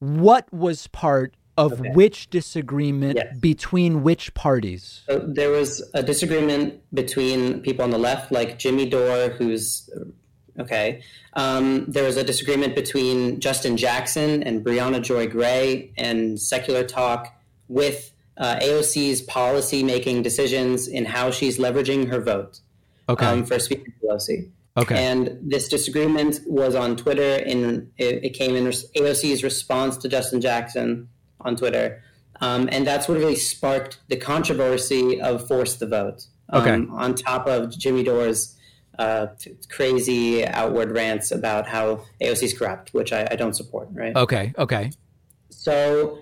[0.00, 1.90] what was part of okay.
[1.90, 3.36] which disagreement yes.
[3.38, 5.02] between which parties?
[5.06, 9.90] So there was a disagreement between people on the left, like Jimmy Dore, who's
[10.60, 11.02] okay.
[11.32, 17.34] Um, there was a disagreement between Justin Jackson and Briahna Joy Gray and Secular Talk
[17.66, 22.60] with uh, AOC's policy making decisions in how she's leveraging her vote
[23.08, 23.26] okay.
[23.26, 24.50] um, for Speaker Pelosi.
[24.76, 24.96] Okay.
[24.96, 30.40] And this disagreement was on Twitter, and it, it came in AOC's response to Justin
[30.40, 31.08] Jackson
[31.40, 32.02] on Twitter.
[32.40, 36.26] Um, and that's what really sparked the controversy of Force the Vote.
[36.50, 36.92] Um, okay.
[36.92, 38.56] On top of Jimmy Dore's
[39.00, 39.26] uh,
[39.68, 44.14] crazy outward rants about how AOC is corrupt, which I, I don't support, right?
[44.14, 44.52] Okay.
[44.56, 44.92] Okay.
[45.50, 46.20] So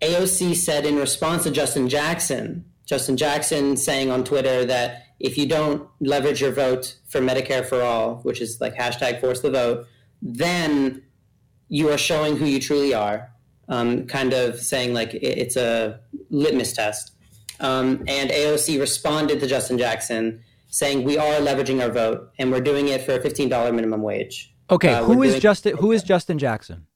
[0.00, 5.46] AOC said in response to Justin Jackson, Justin Jackson saying on Twitter that if you
[5.46, 9.86] don't leverage your vote for Medicare for all, which is like hashtag force the vote,
[10.22, 11.02] then
[11.68, 13.30] you are showing who you truly are.
[13.68, 15.98] Um, kind of saying like it's a
[16.30, 17.12] litmus test.
[17.58, 22.60] Um, and AOC responded to Justin Jackson saying we are leveraging our vote and we're
[22.60, 24.54] doing it for a fifteen dollar minimum wage.
[24.70, 25.76] Okay, uh, who is Justin?
[25.78, 26.86] Who is Justin Jackson?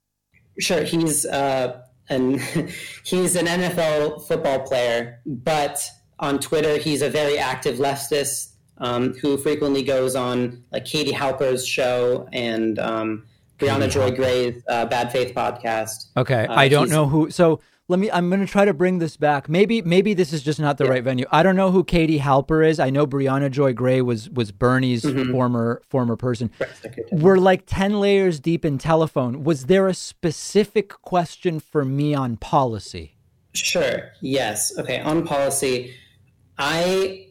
[0.60, 2.40] Sure, he's uh, and
[3.04, 5.82] he's an NFL football player, but
[6.18, 11.66] on Twitter he's a very active leftist um, who frequently goes on like Katie Halper's
[11.66, 13.26] show and um,
[13.58, 16.06] Briahna Joy Gray's uh, Bad Faith podcast.
[16.16, 17.30] Okay, uh, I don't know who.
[17.30, 19.48] So let me i'm going to try to bring this back.
[19.48, 20.90] Maybe maybe this is just not the yeah.
[20.90, 21.26] right venue.
[21.30, 22.78] I don't know who katie halper is.
[22.78, 25.32] I know briahna joy gray was was bernie's mm-hmm.
[25.32, 26.50] former former person.
[27.10, 29.42] We're like 10 layers deep in telephone.
[29.42, 33.16] Was there a specific question for me on policy?
[33.52, 34.72] Sure yes.
[34.78, 35.94] Okay on policy
[36.58, 37.26] i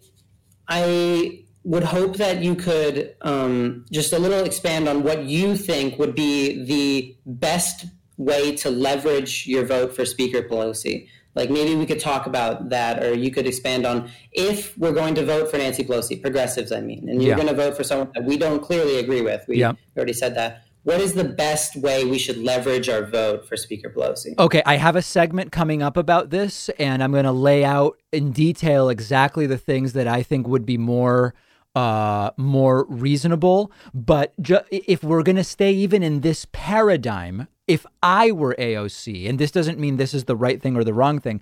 [0.68, 6.00] i would hope that you could um, just a little expand on what you think
[6.00, 7.86] would be the best
[8.20, 11.08] way to leverage your vote for Speaker Pelosi.
[11.36, 15.16] Like maybe we could talk about that, or you could expand on if we're going
[15.16, 17.36] to vote for Nancy Pelosi, progressives, I mean, and you're yeah.
[17.36, 19.46] going to vote for someone that we don't clearly agree with.
[19.48, 19.74] We yeah.
[19.96, 20.64] already said that.
[20.84, 24.38] What is the best way we should leverage our vote for Speaker Pelosi?
[24.40, 27.98] Okay, I have a segment coming up about this, and I'm going to lay out
[28.12, 31.34] in detail exactly the things that I think would be more
[31.76, 33.72] uh, more reasonable.
[33.94, 39.30] But ju- if we're going to stay even in this paradigm, if I were AOC,
[39.30, 41.40] and this doesn't mean this is the right thing or the wrong thing,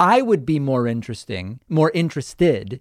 [0.00, 2.80] I would be more interesting, more interested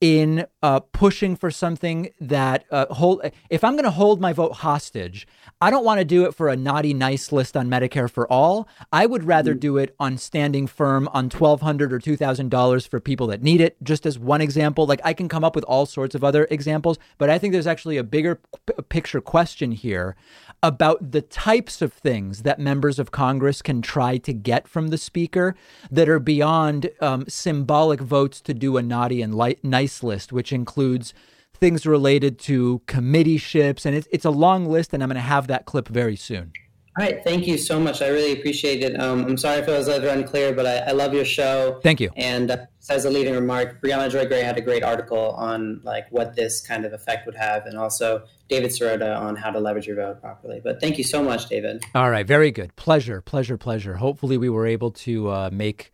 [0.00, 3.20] in uh, pushing for something that uh, hold.
[3.50, 5.26] If I'm going to hold my vote hostage,
[5.60, 8.68] I don't want to do it for a naughty nice list on Medicare for all.
[8.92, 9.60] I would rather mm.
[9.60, 13.42] do it on standing firm on twelve hundred or two thousand dollars for people that
[13.42, 13.76] need it.
[13.82, 16.98] Just as one example, like I can come up with all sorts of other examples,
[17.18, 18.36] but I think there's actually a bigger
[18.66, 20.14] p- picture question here
[20.60, 24.98] about the types of things that members of Congress can try to get from the
[24.98, 25.54] speaker
[25.88, 30.52] that are beyond um, symbolic votes to do a naughty and light, nice list, which
[30.52, 31.14] includes
[31.54, 33.84] things related to committee ships.
[33.84, 36.52] And it's, it's a long list, and I'm going to have that clip very soon.
[36.98, 38.02] All right, thank you so much.
[38.02, 39.00] I really appreciate it.
[39.00, 41.78] Um, I'm sorry if it was either unclear, but I, I love your show.
[41.80, 42.10] Thank you.
[42.16, 46.06] And uh, as a leading remark, Briahna Joy Gray had a great article on like
[46.10, 49.86] what this kind of effect would have, and also David Sirota on how to leverage
[49.86, 50.60] your vote properly.
[50.62, 51.84] But thank you so much, David.
[51.94, 52.74] All right, very good.
[52.74, 53.94] Pleasure, pleasure, pleasure.
[53.94, 55.92] Hopefully, we were able to uh, make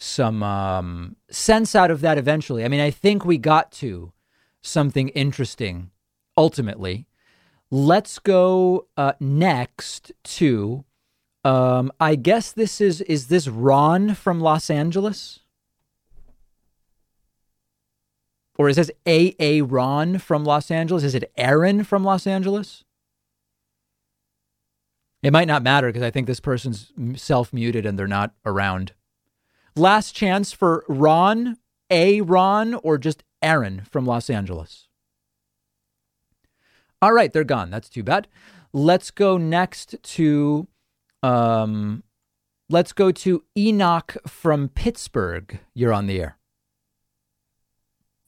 [0.00, 2.64] some um, sense out of that eventually.
[2.64, 4.12] I mean, I think we got to
[4.62, 5.90] something interesting
[6.36, 7.06] ultimately
[7.70, 10.84] Let's go uh, next to,
[11.44, 15.40] um, I guess this is, is this Ron from Los Angeles?
[18.58, 19.62] Or is this A.A.
[19.62, 21.04] Ron from Los Angeles?
[21.04, 22.84] Is it Aaron from Los Angeles?
[25.22, 28.94] It might not matter because I think this person's self muted and they're not around.
[29.80, 31.56] Last chance for Ron,
[31.88, 32.20] A.
[32.20, 34.88] Ron, or just Aaron from Los Angeles.
[37.00, 37.70] All right, they're gone.
[37.70, 38.28] That's too bad.
[38.74, 40.68] Let's go next to
[41.22, 42.02] um
[42.68, 45.60] let's go to Enoch from Pittsburgh.
[45.72, 46.36] You're on the air.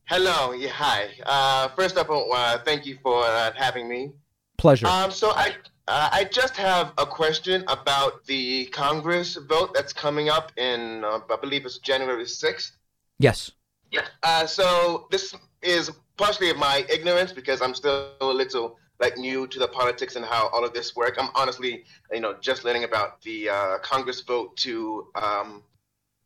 [0.04, 0.52] Hello.
[0.52, 1.10] Yeah, hi.
[1.26, 4.12] Uh, first up, uh, thank you for uh, having me.
[4.56, 4.86] Pleasure.
[4.86, 5.54] Um, so I
[5.88, 11.20] uh, I just have a question about the Congress vote that's coming up in uh,
[11.30, 12.76] I believe it's January sixth.
[13.18, 13.50] Yes.
[13.90, 14.06] Yeah.
[14.22, 19.48] Uh, so this is partially of my ignorance because I'm still a little like new
[19.48, 21.16] to the politics and how all of this work.
[21.18, 25.62] I'm honestly, you know, just learning about the uh, Congress vote to um,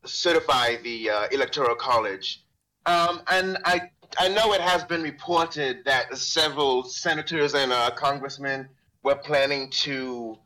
[0.04, 2.44] certify the uh, Electoral College,
[2.84, 8.68] um, and I I know it has been reported that several senators and uh, congressmen
[9.06, 10.36] were planning to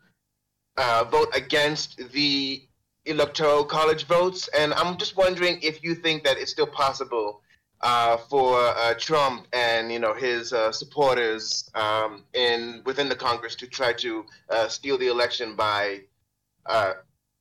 [0.77, 2.63] uh, vote against the
[3.07, 7.41] Electoral College votes, and I'm just wondering if you think that it's still possible
[7.81, 13.57] uh, for uh, Trump and you know his uh, supporters um, in within the Congress
[13.57, 16.03] to try to uh, steal the election by
[16.67, 16.93] uh,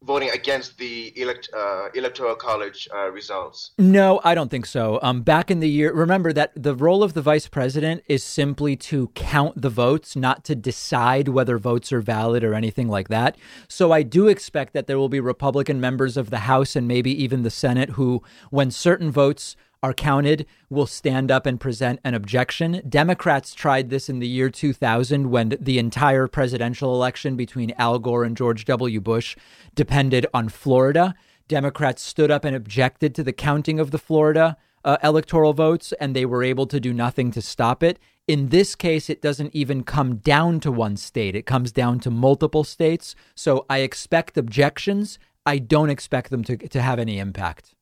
[0.03, 3.71] voting against the elect, uh, electoral college results.
[3.77, 4.99] No, I don't think so.
[5.01, 8.75] Um, back in the year, remember that the role of the vice president is simply
[8.77, 13.37] to count the votes, not to decide whether votes are valid or anything like that.
[13.67, 17.11] So I do expect that there will be Republican members of the House and maybe
[17.23, 22.13] even the Senate who, when certain votes are counted will stand up and present an
[22.13, 22.81] objection.
[22.87, 28.23] Democrats tried this in the year 2000 when the entire presidential election between Al Gore
[28.23, 28.99] and George W.
[28.99, 29.37] Bush
[29.75, 31.15] depended on Florida.
[31.47, 36.15] Democrats stood up and objected to the counting of the Florida uh, electoral votes, and
[36.15, 37.99] they were able to do nothing to stop it.
[38.27, 42.11] In this case, it doesn't even come down to one state, it comes down to
[42.11, 43.15] multiple states.
[43.35, 45.19] So I expect objections.
[45.45, 47.73] I don't expect them to, to have any impact.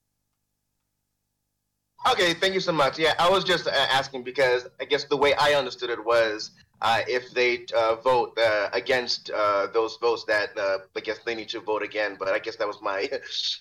[2.06, 3.00] Okay, thank you so much.
[3.00, 6.52] Yeah, I was just uh, asking because I guess the way I understood it was
[6.82, 11.34] uh, if they uh, vote uh, against uh, those votes, that uh, I guess they
[11.34, 12.16] need to vote again.
[12.18, 13.10] But I guess that was my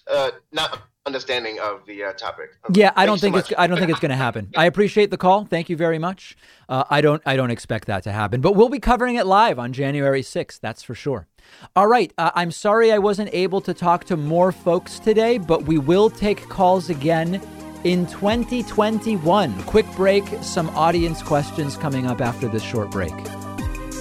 [0.53, 2.51] not understanding of the topic.
[2.72, 4.51] Yeah, I don't think so it's I don't think it's going to happen.
[4.57, 5.45] I appreciate the call.
[5.45, 6.37] Thank you very much.
[6.68, 9.72] I don't I don't expect that to happen, but we'll be covering it live on
[9.72, 10.61] January sixth.
[10.61, 11.26] That's for sure.
[11.74, 12.12] All right.
[12.18, 16.49] I'm sorry I wasn't able to talk to more folks today, but we will take
[16.49, 17.41] calls again
[17.87, 19.62] in 2021.
[19.62, 23.14] Quick break, some audience questions coming up after this short break.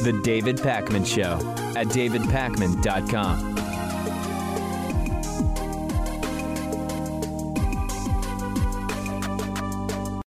[0.02, 1.36] The David Pakman Show
[1.78, 3.54] at davidpakman.com.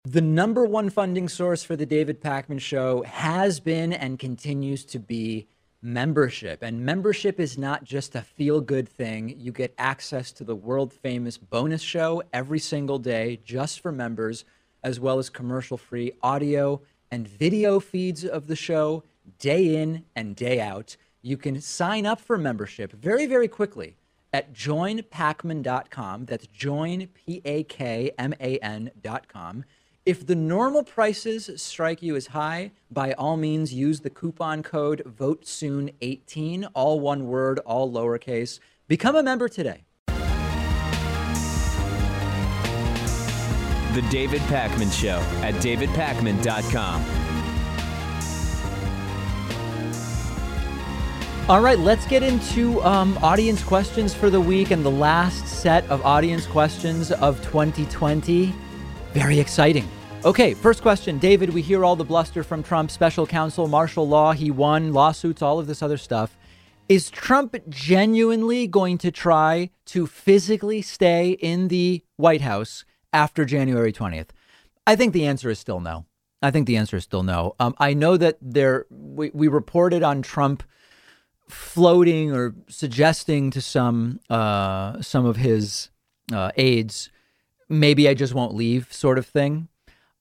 [0.05, 4.99] The number one funding source for the David Pakman Show has been and continues to
[4.99, 5.47] be
[5.83, 6.63] membership.
[6.63, 9.35] And membership is not just a feel good thing.
[9.37, 14.45] You get access to the world famous bonus show every single day just for members,
[14.85, 16.81] as well as commercial free audio
[17.11, 19.03] and video feeds of the show
[19.39, 20.97] day in and day out.
[21.21, 23.97] You can sign up for membership very, very quickly
[24.33, 26.25] at joinpakman.com.
[26.25, 29.65] That's join, P A K M A N.com.
[30.05, 35.01] If the normal prices strike you as high, by all means use the coupon code
[35.07, 38.59] VOTESOON18, all one word, all lowercase.
[38.89, 39.85] Become a member today.
[43.95, 47.05] The David Pakman Show at davidpakman.com.
[51.49, 55.89] All right, let's get into um, audience questions for the week and the last set
[55.89, 58.53] of audience questions of 2020.
[59.13, 59.87] Very exciting.
[60.25, 61.19] Okay, first question.
[61.19, 65.43] David, we hear all the bluster from Trump, special counsel, martial law, he won, lawsuits,
[65.43, 66.39] all of this other stuff.
[66.89, 73.93] Is Trump genuinely going to try to physically stay in the White House after January
[73.93, 74.29] 20th?
[74.87, 76.07] I think the answer is still no.
[76.41, 77.55] I think the answer is still no.
[77.61, 80.63] Um, I know that there we, we reported on Trump
[81.49, 85.91] floating or suggesting to some uh, some of his
[86.33, 87.11] uh, aides,
[87.69, 89.69] maybe I just won't leave, sort of thing.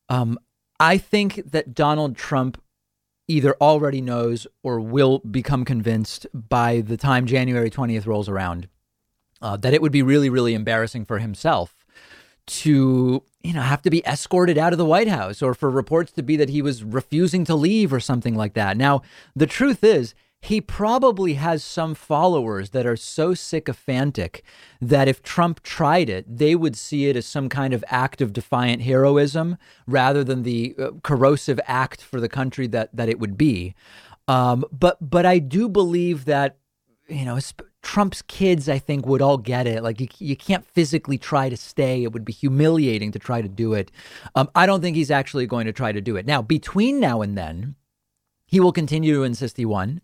[0.10, 0.39] Um,
[0.80, 2.62] I think that Donald Trump
[3.28, 8.68] either already knows or will become convinced by the time January 20th rolls around
[9.42, 11.82] uh, that it would be really, really embarrassing for himself
[12.48, 16.12] to you know have to be escorted out of the White House or for reports
[16.12, 18.78] to be that he was refusing to leave or something like that.
[18.78, 19.04] Now,
[19.36, 24.44] the truth is he probably has some followers that are so sycophantic
[24.82, 28.34] that if Trump tried it, they would see it as some kind of act of
[28.34, 33.38] defiant heroism rather than the uh, corrosive act for the country that that it would
[33.38, 33.76] be.
[34.28, 36.58] Um, but but I do believe that
[37.08, 37.39] you know
[37.84, 39.84] Trump's kids, I think, would all get it.
[39.84, 43.48] Like you, you can't physically try to stay; it would be humiliating to try to
[43.48, 43.92] do it.
[44.34, 46.42] Um, I don't think he's actually going to try to do it now.
[46.42, 47.76] Between now and then,
[48.48, 50.02] he will continue to insist he won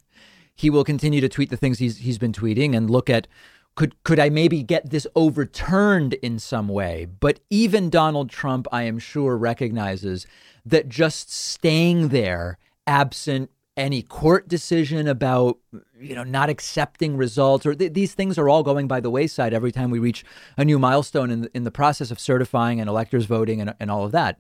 [0.58, 3.28] he will continue to tweet the things he's he's been tweeting and look at
[3.76, 7.06] could could I maybe get this overturned in some way?
[7.06, 10.26] But even Donald Trump, I am sure, recognizes
[10.66, 15.60] that just staying there, absent any court decision about
[16.00, 19.54] you know not accepting results or th- these things are all going by the wayside
[19.54, 20.26] every time we reach
[20.58, 23.92] a new milestone in the, in the process of certifying and electors voting and, and
[23.92, 24.40] all of that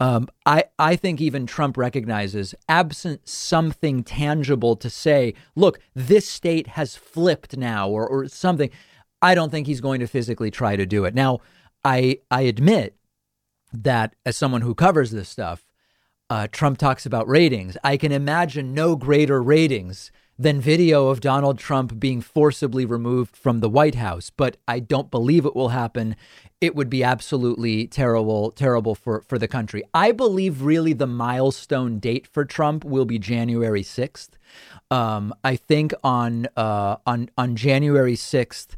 [0.00, 6.68] um, I, I think even Trump recognizes, absent something tangible to say, look, this state
[6.68, 8.70] has flipped now or, or something,
[9.20, 11.14] I don't think he's going to physically try to do it.
[11.14, 11.40] Now,
[11.84, 12.96] I, I admit
[13.72, 15.66] that as someone who covers this stuff,
[16.30, 17.76] uh, Trump talks about ratings.
[17.84, 20.10] I can imagine no greater ratings
[20.40, 24.30] than video of Donald Trump being forcibly removed from the White House.
[24.30, 26.16] But I don't believe it will happen.
[26.62, 29.82] It would be absolutely terrible, terrible for, for the country.
[29.92, 34.30] I believe really the milestone date for Trump will be January 6th.
[34.90, 38.68] Um, I think on uh, on on January 6th,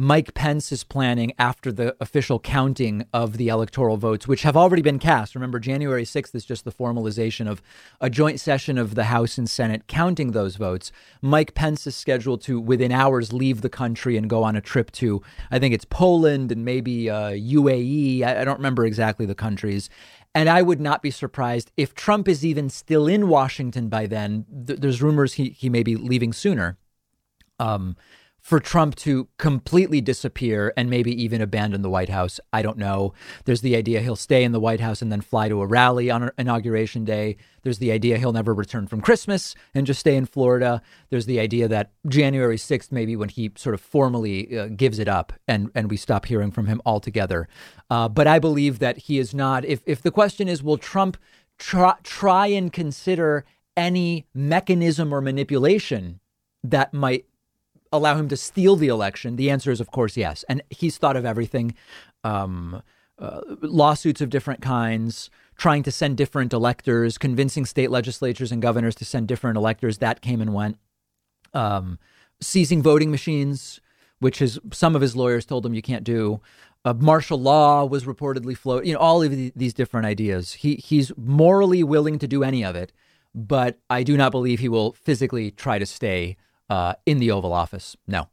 [0.00, 4.80] Mike Pence is planning after the official counting of the electoral votes, which have already
[4.80, 5.34] been cast.
[5.34, 7.60] Remember, January 6th is just the formalization of
[8.00, 10.92] a joint session of the House and Senate counting those votes.
[11.20, 14.92] Mike Pence is scheduled to, within hours, leave the country and go on a trip
[14.92, 15.20] to,
[15.50, 18.22] I think it's Poland and maybe uh, UAE.
[18.22, 19.90] I, I don't remember exactly the countries.
[20.32, 24.46] And I would not be surprised if Trump is even still in Washington by then.
[24.64, 26.78] Th- there's rumors he, he may be leaving sooner.
[27.58, 27.96] Um,
[28.48, 32.40] for Trump to completely disappear and maybe even abandon the White House.
[32.50, 33.12] I don't know.
[33.44, 36.10] There's the idea he'll stay in the White House and then fly to a rally
[36.10, 37.36] on Inauguration Day.
[37.62, 40.80] There's the idea he'll never return from Christmas and just stay in Florida.
[41.10, 45.08] There's the idea that January 6th, maybe when he sort of formally uh, gives it
[45.08, 47.48] up and, and we stop hearing from him altogether.
[47.90, 49.66] Uh, but I believe that he is not.
[49.66, 51.18] If, if the question is, will Trump
[51.58, 53.44] try, try and consider
[53.76, 56.20] any mechanism or manipulation
[56.64, 57.26] that might
[57.92, 59.36] allow him to steal the election?
[59.36, 60.44] The answer is, of course, yes.
[60.48, 61.74] And he's thought of everything
[62.24, 62.82] um,
[63.18, 68.94] uh, lawsuits of different kinds, trying to send different electors, convincing state legislatures and governors
[68.96, 69.98] to send different electors.
[69.98, 70.78] That came and went.
[71.54, 71.98] Um,
[72.40, 73.80] seizing voting machines,
[74.20, 76.40] which is some of his lawyers told him you can't do.
[76.84, 78.84] Uh, martial law was reportedly float.
[78.84, 80.54] You know, all of the, these different ideas.
[80.54, 82.92] He he's morally willing to do any of it,
[83.34, 86.36] but I do not believe he will physically try to stay
[86.68, 87.96] uh, in the Oval Office.
[88.06, 88.28] No.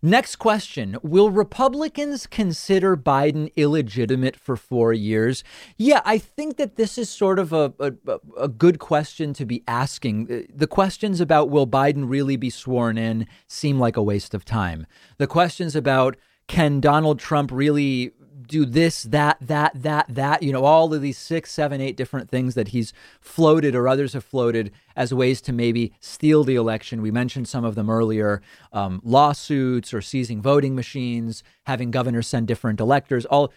[0.00, 5.42] Next question Will Republicans consider Biden illegitimate for four years?
[5.76, 7.92] Yeah, I think that this is sort of a, a,
[8.38, 10.46] a, good question to be asking.
[10.54, 14.86] The questions about will Biden really be sworn in seem like a waste of time.
[15.16, 16.16] The questions about
[16.46, 18.12] can Donald Trump really
[18.46, 22.30] do this, that, that, that, that, you know, all of these six, seven, eight different
[22.30, 27.02] things that he's floated or others have floated as ways to maybe steal the election.
[27.02, 28.40] We mentioned some of them earlier
[28.72, 33.24] um, lawsuits or seizing voting machines, having governors send different electors.
[33.26, 33.52] All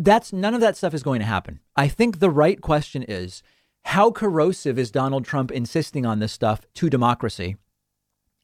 [0.00, 1.60] that's none of that stuff is going to happen.
[1.76, 3.42] I think the right question is
[3.84, 7.56] how corrosive is Donald Trump insisting on this stuff to democracy?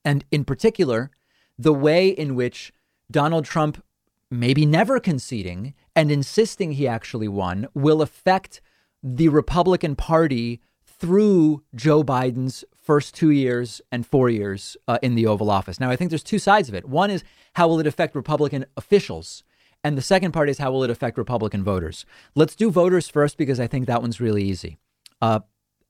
[0.05, 1.11] And in particular,
[1.59, 2.73] the way in which
[3.11, 3.83] Donald Trump
[4.39, 8.61] maybe never conceding and insisting he actually won will affect
[9.03, 15.27] the Republican Party through Joe Biden's first two years and four years uh, in the
[15.27, 15.81] Oval Office.
[15.81, 16.89] Now, I think there's two sides of it.
[16.89, 17.25] One is
[17.55, 19.45] how will it affect Republican officials?
[19.83, 22.07] And the second part is how will it affect Republican voters?
[22.35, 24.79] Let's do voters first because I think that one's really easy.
[25.21, 25.41] Uh,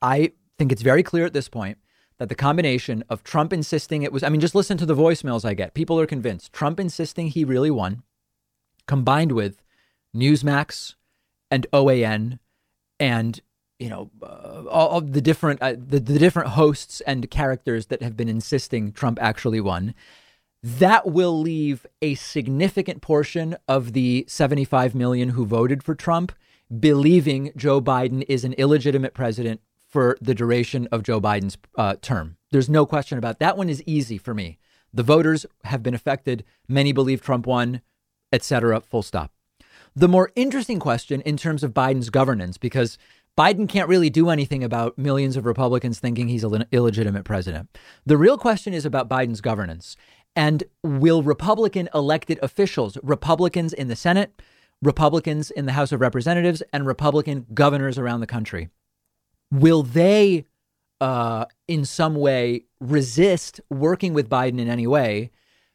[0.03, 1.79] I think it's very clear at this point
[2.19, 5.45] that the combination of Trump insisting it was, I mean, just listen to the voicemails
[5.45, 5.75] I get.
[5.75, 6.53] People are convinced.
[6.53, 8.03] Trump insisting he really won
[8.87, 9.63] combined with
[10.15, 10.95] Newsmax
[11.51, 12.39] and OAN
[13.01, 13.41] and
[13.79, 18.17] you know, uh, all the different uh, the, the different hosts and characters that have
[18.17, 19.95] been insisting Trump actually won,
[20.63, 26.33] that will leave a significant portion of the 75 million who voted for Trump
[26.81, 32.37] believing Joe Biden is an illegitimate president for the duration of Joe Biden's uh, term.
[32.51, 33.57] There's no question about that.
[33.57, 34.59] One is easy for me.
[34.93, 36.45] The voters have been affected.
[36.69, 37.83] Many believe Trump won,
[38.35, 38.81] etc.
[38.81, 39.31] Full stop.
[39.97, 42.99] The more interesting question in terms of Biden's governance, because
[43.39, 47.69] Biden can't really do anything about millions of Republicans thinking he's an illegitimate president.
[48.05, 49.97] The real question is about Biden's governance.
[50.37, 54.43] And will Republican elected officials, Republicans in the Senate,
[54.83, 58.69] Republicans in the House of Representatives, and Republican governors around the country,
[59.53, 60.45] will they
[61.01, 65.31] uh, in some way resist working with Biden in any way,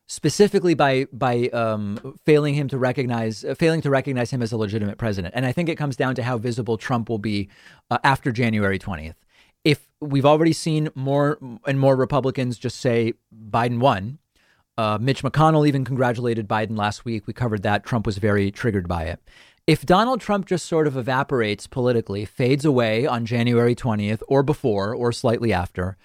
[0.09, 4.57] specifically by by um, failing him to recognize uh, failing to recognize him as a
[4.57, 5.33] legitimate president.
[5.35, 7.47] And I think it comes down to how visible Trump will be
[7.89, 9.15] uh, after January twentieth.
[9.63, 14.17] If we've already seen more and more Republicans just say Biden won.
[14.77, 17.27] Uh, Mitch McConnell even congratulated Biden last week.
[17.27, 17.83] We covered that.
[17.83, 19.19] Trump was very triggered by it.
[19.67, 24.95] If Donald Trump just sort of evaporates politically, fades away on January 20th or before
[24.95, 25.97] or slightly after,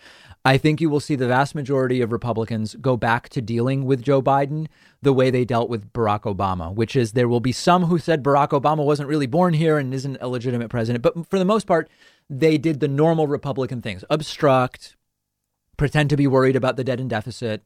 [0.47, 4.03] I think you will see the vast majority of Republicans go back to dealing with
[4.03, 4.67] Joe Biden
[5.01, 8.23] the way they dealt with Barack Obama, which is there will be some who said
[8.23, 11.03] Barack Obama wasn't really born here and isn't a legitimate president.
[11.03, 11.89] But for the most part,
[12.29, 14.97] they did the normal Republican things obstruct,
[15.79, 17.63] pretend to be worried about the debt and deficit,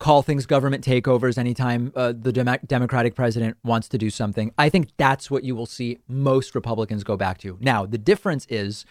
[0.00, 4.52] call things government takeovers anytime uh, the Dem- Democratic president wants to do something.
[4.58, 7.56] I think that's what you will see most Republicans go back to.
[7.60, 8.84] Now, the difference is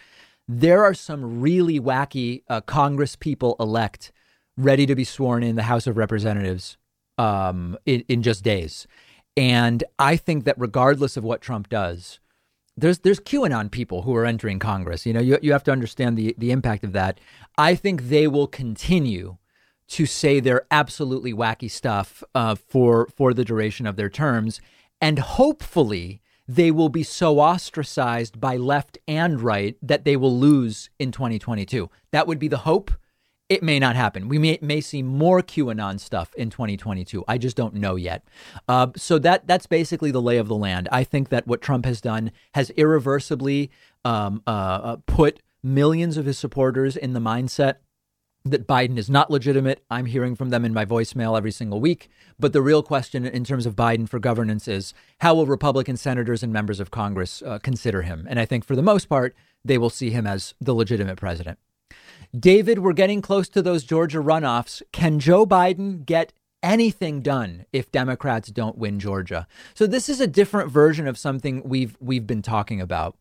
[0.48, 4.12] there are some really wacky uh, Congress people elect
[4.56, 6.76] ready to be sworn in the House of Representatives
[7.18, 8.86] um, in, in just days.
[9.36, 12.20] And I think that regardless of what Trump does,
[12.76, 15.04] there's there's QAnon people who are entering Congress.
[15.04, 17.20] You know, you you have to understand the the impact of that.
[17.58, 19.36] I think they will continue
[19.88, 24.60] to say their absolutely wacky stuff uh, for for the duration of their terms,
[25.00, 26.21] and hopefully
[26.54, 31.88] they will be so ostracized by left and right that they will lose in 2022.
[32.10, 32.90] That would be the hope.
[33.48, 34.28] It may not happen.
[34.28, 37.24] We may, may see more QAnon stuff in 2022.
[37.26, 38.24] I just don't know yet.
[38.68, 40.88] Uh, so that that's basically the lay of the land.
[40.92, 43.70] I think that what Trump has done has irreversibly
[44.04, 47.76] um, uh, uh put millions of his supporters in the mindset
[48.44, 49.84] that Biden is not legitimate.
[49.90, 52.10] I'm hearing from them in my voicemail every single week.
[52.38, 56.42] But the real question in terms of Biden for governance is how will Republican senators
[56.42, 58.26] and members of Congress uh, consider him?
[58.28, 61.58] And I think for the most part, they will see him as the legitimate president.
[62.36, 64.82] David, we're getting close to those Georgia runoffs.
[64.90, 66.32] Can Joe Biden get
[66.62, 69.46] anything done if Democrats don't win Georgia?
[69.74, 73.16] So this is a different version of something we've we've been talking about.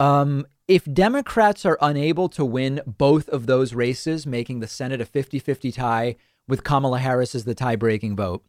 [0.00, 5.04] Um, if Democrats are unable to win both of those races, making the Senate a
[5.04, 6.16] 50 50 tie
[6.48, 8.44] with Kamala Harris as the tie breaking vote,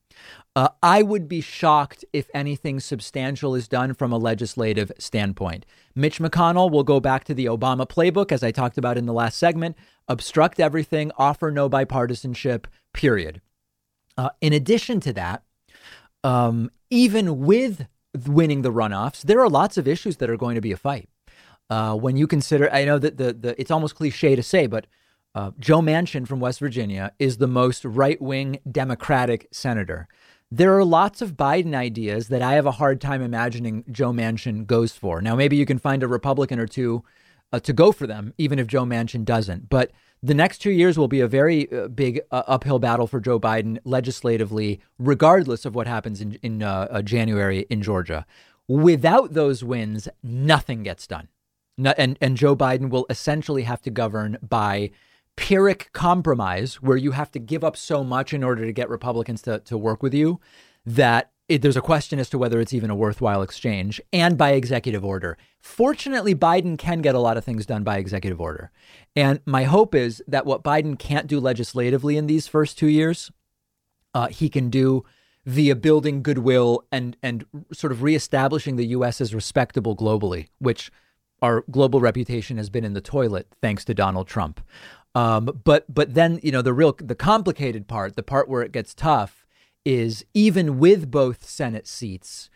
[0.56, 5.66] uh, I would be shocked if anything substantial is done from a legislative standpoint.
[5.96, 9.14] Mitch McConnell will go back to the Obama playbook, as I talked about in the
[9.14, 9.78] last segment
[10.08, 13.42] obstruct everything, offer no bipartisanship, period.
[14.18, 15.44] Uh, in addition to that,
[16.24, 17.88] um, even with
[18.28, 21.10] winning the runoffs, there are lots of issues that are going to be a fight.
[21.70, 24.86] Uh, when you consider, I know that the, the it's almost cliche to say, but
[25.34, 30.08] uh, Joe Manchin from West Virginia is the most right wing Democratic senator.
[30.52, 34.68] There are lots of Biden ideas that I have a hard time imagining Joe Manchin
[34.68, 35.20] goes for.
[35.20, 37.04] Now, maybe you can find a Republican or two
[37.52, 39.70] uh, to go for them, even if Joe Manchin doesn't.
[39.70, 39.92] But
[40.24, 43.40] the next two years will be a very uh, big uh, uphill battle for Joe
[43.40, 48.26] Biden legislatively, regardless of what happens in, in uh, uh, January in Georgia.
[48.68, 51.28] Without those wins, nothing gets done
[51.78, 54.92] and and Joe Biden will essentially have to govern by
[55.36, 59.42] Pyrrhic compromise, where you have to give up so much in order to get Republicans
[59.44, 60.40] to to work with you
[60.86, 64.52] that it, there's a question as to whether it's even a worthwhile exchange, and by
[64.52, 65.38] executive order.
[65.60, 68.72] Fortunately, Biden can get a lot of things done by executive order,
[69.16, 73.32] and my hope is that what Biden can't do legislatively in these first two years,
[74.14, 75.04] uh, he can do
[75.46, 79.20] via building goodwill and and sort of reestablishing the U.S.
[79.20, 80.92] as respectable globally, which
[81.42, 84.62] our global reputation has been in the toilet thanks to Donald Trump.
[85.16, 88.72] Um, but but then you know the real the complicated part, the part where it
[88.72, 89.43] gets tough,
[89.86, 92.50] is even with both Senate seats,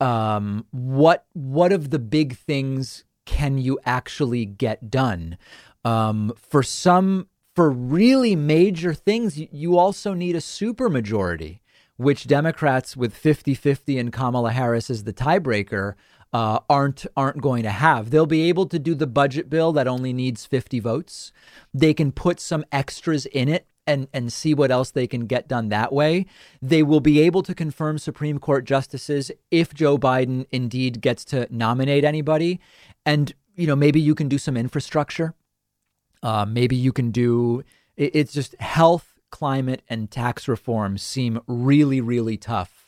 [0.00, 5.38] um, what what of the big things can you actually get done?
[5.84, 11.60] Um, for some, for really major things, you, also need a supermajority
[11.96, 15.94] which Democrats with 50 50 and Kamala Harris as the tiebreaker
[16.32, 18.10] uh, aren't aren't going to have.
[18.10, 21.32] They'll be able to do the budget bill that only needs 50 votes.
[21.72, 25.48] They can put some extras in it and and see what else they can get
[25.48, 26.26] done that way.
[26.62, 31.46] They will be able to confirm Supreme Court justices if Joe Biden indeed gets to
[31.50, 32.60] nominate anybody.
[33.04, 35.34] And you know maybe you can do some infrastructure.
[36.22, 37.62] Uh, maybe you can do.
[37.96, 42.84] It's just health, climate, and tax reform seem really really tough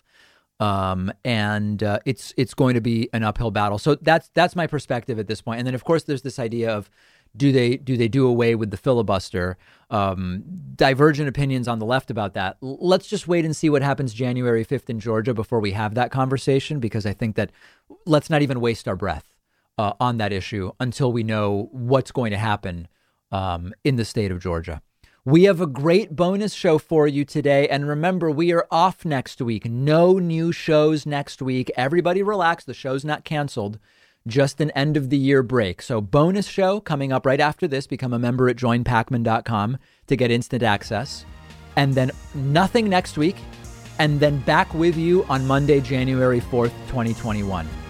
[0.58, 3.78] um, and uh, it's it's going to be an uphill battle.
[3.78, 5.58] So that's that's my perspective at this point.
[5.58, 6.90] And then of course there's this idea of
[7.36, 9.56] do they do they do away with the filibuster?
[9.90, 10.42] Um,
[10.74, 12.56] divergent opinions on the left about that.
[12.62, 15.94] L- let's just wait and see what happens January 5th in Georgia before we have
[15.94, 17.52] that conversation because I think that
[18.04, 19.34] let's not even waste our breath
[19.78, 22.88] uh, on that issue until we know what's going to happen
[23.30, 24.82] um, in the state of Georgia.
[25.24, 27.68] We have a great bonus show for you today.
[27.68, 29.64] And remember, we are off next week.
[29.68, 31.68] No new shows next week.
[31.76, 32.64] Everybody relax.
[32.64, 33.80] The show's not canceled,
[34.26, 35.82] just an end of the year break.
[35.82, 37.86] So, bonus show coming up right after this.
[37.86, 41.24] Become a member at joinpakman.com to get instant access.
[41.76, 43.36] And then nothing next week.
[43.98, 47.85] And then back with you on Monday, January 4th, 2021.